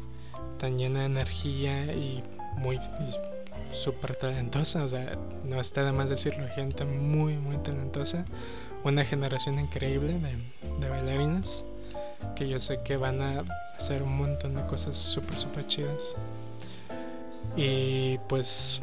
tan 0.57 0.77
llena 0.77 1.01
de 1.01 1.05
energía 1.07 1.93
y 1.93 2.23
muy 2.57 2.79
súper 3.71 4.15
talentosa. 4.15 4.83
O 4.83 4.87
sea, 4.87 5.11
no 5.43 5.59
está 5.59 5.83
de 5.83 5.91
más 5.91 6.09
decirlo, 6.09 6.47
gente 6.55 6.85
muy, 6.85 7.35
muy 7.35 7.57
talentosa. 7.57 8.25
Una 8.83 9.03
generación 9.03 9.59
increíble 9.59 10.13
de, 10.13 10.37
de 10.79 10.89
bailarinas 10.89 11.65
que 12.35 12.47
yo 12.47 12.59
sé 12.59 12.81
que 12.83 12.97
van 12.97 13.21
a 13.21 13.43
hacer 13.77 14.03
un 14.03 14.17
montón 14.17 14.55
de 14.55 14.65
cosas 14.65 14.95
súper, 14.95 15.37
súper 15.37 15.67
chidas. 15.67 16.15
Y 17.55 18.17
pues 18.29 18.81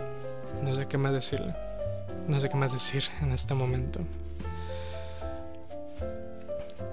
no 0.63 0.75
sé 0.75 0.87
qué 0.87 0.99
más 0.99 1.13
decirle. 1.13 1.55
No 2.27 2.41
sé 2.41 2.49
qué 2.49 2.57
más 2.57 2.73
decir 2.73 3.05
en 3.23 3.33
este 3.33 3.55
momento. 3.55 4.01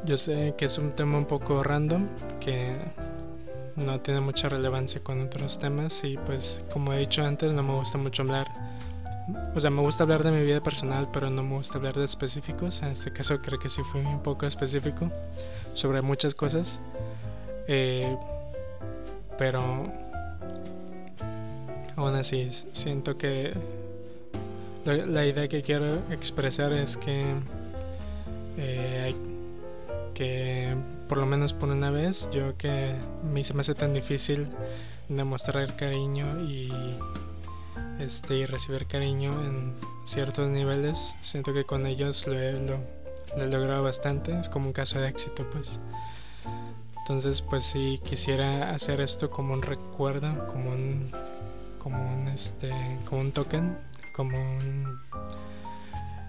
Yo 0.05 0.17
sé 0.17 0.53
que 0.57 0.65
es 0.65 0.77
un 0.77 0.91
tema 0.91 1.17
un 1.17 1.25
poco 1.25 1.63
random, 1.63 2.07
que 2.39 2.75
no 3.75 3.99
tiene 3.99 4.21
mucha 4.21 4.47
relevancia 4.49 5.01
con 5.03 5.21
otros 5.21 5.59
temas 5.59 6.03
y 6.03 6.17
pues 6.17 6.63
como 6.71 6.93
he 6.93 6.99
dicho 6.99 7.23
antes 7.25 7.53
no 7.53 7.63
me 7.63 7.73
gusta 7.73 7.97
mucho 7.97 8.21
hablar 8.21 8.47
o 9.55 9.59
sea, 9.59 9.69
me 9.69 9.81
gusta 9.81 10.03
hablar 10.03 10.23
de 10.23 10.31
mi 10.31 10.43
vida 10.43 10.61
personal, 10.61 11.09
pero 11.11 11.29
no 11.29 11.41
me 11.43 11.55
gusta 11.55 11.77
hablar 11.77 11.95
de 11.95 12.05
específicos. 12.05 12.81
En 12.83 12.89
este 12.89 13.11
caso 13.11 13.39
creo 13.39 13.59
que 13.59 13.69
sí 13.69 13.81
fui 13.91 14.01
un 14.01 14.21
poco 14.21 14.45
específico 14.45 15.11
sobre 15.73 16.01
muchas 16.01 16.35
cosas. 16.35 16.79
Eh, 17.67 18.15
pero 19.37 19.59
aún 21.95 22.15
así 22.15 22.49
siento 22.49 23.17
que 23.17 23.53
la, 24.85 25.25
idea 25.25 25.47
que 25.47 25.61
quiero 25.61 25.87
expresar 26.11 26.71
es 26.73 26.95
que 26.95 27.25
eh, 28.57 29.15
que 30.13 30.75
por 31.09 31.17
lo 31.17 31.25
menos 31.25 31.53
por 31.53 31.69
una 31.69 31.89
vez 31.89 32.29
yo 32.31 32.55
que 32.57 32.93
me 33.23 33.43
se 33.43 33.53
me 33.53 33.61
hace 33.61 33.73
tan 33.73 33.93
difícil 33.93 34.47
demostrar 35.09 35.75
cariño 35.75 36.39
y 36.41 36.71
este 37.99 38.35
y 38.35 38.45
recibir 38.45 38.87
cariño 38.87 39.31
en 39.31 39.73
ciertos 40.05 40.47
niveles 40.47 41.15
siento 41.21 41.53
que 41.53 41.63
con 41.63 41.85
ellos 41.85 42.27
lo 42.27 42.33
he, 42.33 42.53
lo 42.53 42.77
he 43.37 43.47
logrado 43.47 43.83
bastante, 43.83 44.37
es 44.39 44.49
como 44.49 44.67
un 44.67 44.73
caso 44.73 44.99
de 44.99 45.09
éxito 45.09 45.45
pues. 45.51 45.79
Entonces 46.99 47.41
pues 47.41 47.63
si 47.63 47.99
quisiera 48.03 48.71
hacer 48.71 48.99
esto 49.01 49.29
como 49.29 49.53
un 49.53 49.61
recuerdo, 49.61 50.47
como 50.47 50.71
un 50.71 51.11
como 51.79 52.15
un 52.15 52.27
este 52.29 52.71
como 53.07 53.21
un 53.21 53.31
token, 53.31 53.77
como 54.13 54.37
un 54.37 54.99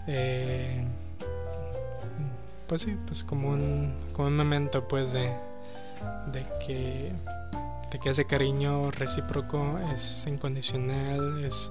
eh, 0.07 0.85
pues 2.69 2.83
sí, 2.83 2.97
pues 3.07 3.25
como 3.25 3.49
un 3.49 3.95
como 4.13 4.29
un 4.29 4.37
momento 4.37 4.87
pues 4.87 5.13
de 5.13 5.33
de 6.33 6.43
que 6.65 7.13
de 7.91 7.99
que 7.99 8.11
ese 8.11 8.25
cariño 8.25 8.91
recíproco 8.91 9.79
es 9.93 10.27
incondicional, 10.27 11.45
es 11.45 11.71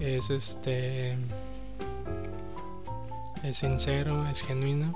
es 0.00 0.30
este 0.30 1.16
es 3.42 3.56
sincero, 3.56 4.26
es 4.26 4.42
genuino. 4.42 4.94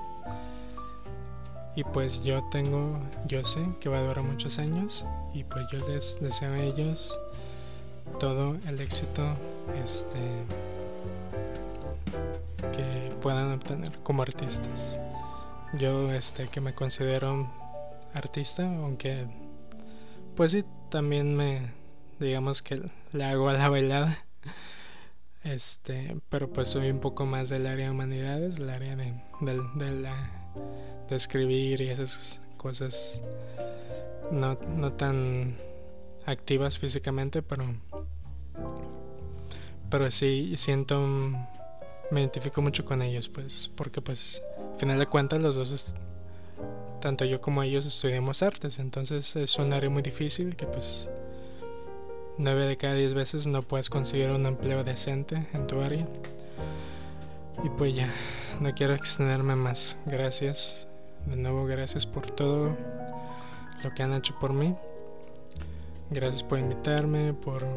Y 1.75 1.83
pues 1.83 2.23
yo 2.23 2.43
tengo, 2.51 2.99
yo 3.27 3.43
sé 3.43 3.65
que 3.81 3.89
va 3.89 3.97
a 3.97 4.01
durar 4.01 4.23
muchos 4.23 4.59
años 4.59 5.05
y 5.33 5.43
pues 5.43 5.65
yo 5.71 5.85
les 5.87 6.19
deseo 6.21 6.53
a 6.53 6.59
ellos 6.59 7.19
todo 8.19 8.55
el 8.65 8.79
éxito 8.79 9.23
este 9.83 10.19
que 12.71 13.13
puedan 13.21 13.51
obtener 13.51 13.91
como 14.03 14.21
artistas. 14.21 14.99
Yo 15.77 16.11
este 16.13 16.47
que 16.47 16.61
me 16.61 16.73
considero 16.73 17.47
artista, 18.13 18.63
aunque 18.63 19.27
pues 20.35 20.51
sí 20.51 20.63
también 20.89 21.35
me 21.35 21.71
digamos 22.19 22.61
que 22.61 22.81
le 23.13 23.23
hago 23.23 23.49
a 23.49 23.53
la 23.53 23.69
bailada. 23.69 24.17
Este, 25.43 26.17
pero 26.29 26.51
pues 26.51 26.69
soy 26.69 26.89
un 26.89 26.99
poco 26.99 27.25
más 27.27 27.49
del 27.49 27.67
área 27.67 27.85
de 27.85 27.91
humanidades, 27.91 28.57
el 28.57 28.67
área 28.67 28.95
de, 28.95 29.13
de, 29.41 31.15
escribir 31.15 31.81
y 31.81 31.89
esas 31.89 32.41
cosas 32.57 33.21
no, 34.31 34.57
no 34.75 34.91
tan 34.93 35.55
activas 36.25 36.79
físicamente, 36.79 37.43
pero, 37.43 37.63
pero 39.91 40.09
sí 40.09 40.53
siento, 40.57 40.99
me 42.09 42.21
identifico 42.21 42.63
mucho 42.63 42.83
con 42.83 43.03
ellos, 43.03 43.29
pues, 43.29 43.71
porque 43.75 44.01
pues, 44.01 44.41
al 44.73 44.79
final 44.79 44.97
de 44.97 45.05
cuentas 45.05 45.41
los 45.41 45.57
dos, 45.57 45.93
tanto 47.05 47.23
yo 47.23 47.39
como 47.39 47.61
ellos 47.61 47.85
estudiamos 47.85 48.41
artes, 48.41 48.79
entonces 48.79 49.35
es 49.35 49.59
un 49.59 49.71
área 49.75 49.91
muy 49.91 50.01
difícil 50.01 50.55
que 50.55 50.65
pues 50.65 51.07
9 52.39 52.65
de 52.65 52.77
cada 52.77 52.95
10 52.95 53.13
veces 53.13 53.45
no 53.45 53.61
puedes 53.61 53.91
conseguir 53.91 54.31
un 54.31 54.43
empleo 54.47 54.83
decente 54.83 55.47
en 55.53 55.67
tu 55.67 55.81
área. 55.81 56.07
Y 57.63 57.69
pues 57.77 57.93
ya, 57.93 58.09
no 58.59 58.73
quiero 58.73 58.95
extenderme 58.95 59.55
más. 59.55 59.99
Gracias. 60.07 60.87
De 61.27 61.35
nuevo, 61.35 61.67
gracias 61.67 62.07
por 62.07 62.31
todo 62.31 62.75
lo 63.83 63.93
que 63.93 64.01
han 64.01 64.15
hecho 64.15 64.35
por 64.39 64.51
mí. 64.51 64.73
Gracias 66.09 66.41
por 66.41 66.57
invitarme, 66.57 67.33
por 67.33 67.67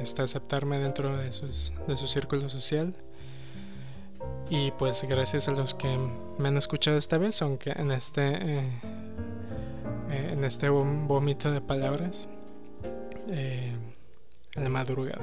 este, 0.00 0.22
aceptarme 0.22 0.78
dentro 0.78 1.16
de, 1.16 1.32
sus, 1.32 1.72
de 1.88 1.96
su 1.96 2.06
círculo 2.06 2.48
social. 2.48 2.94
Y 4.50 4.72
pues 4.72 5.04
gracias 5.08 5.48
a 5.48 5.52
los 5.52 5.74
que 5.74 5.96
me 6.38 6.48
han 6.48 6.56
escuchado 6.56 6.96
esta 6.96 7.18
vez, 7.18 7.40
aunque 7.40 7.70
en 7.70 7.92
este, 7.92 8.58
eh, 8.58 8.68
eh, 10.10 10.30
en 10.32 10.44
este 10.44 10.68
vómito 10.68 11.52
de 11.52 11.60
palabras. 11.60 12.28
Eh, 13.30 13.72
en 14.56 14.64
la 14.64 14.68
madrugada. 14.68 15.20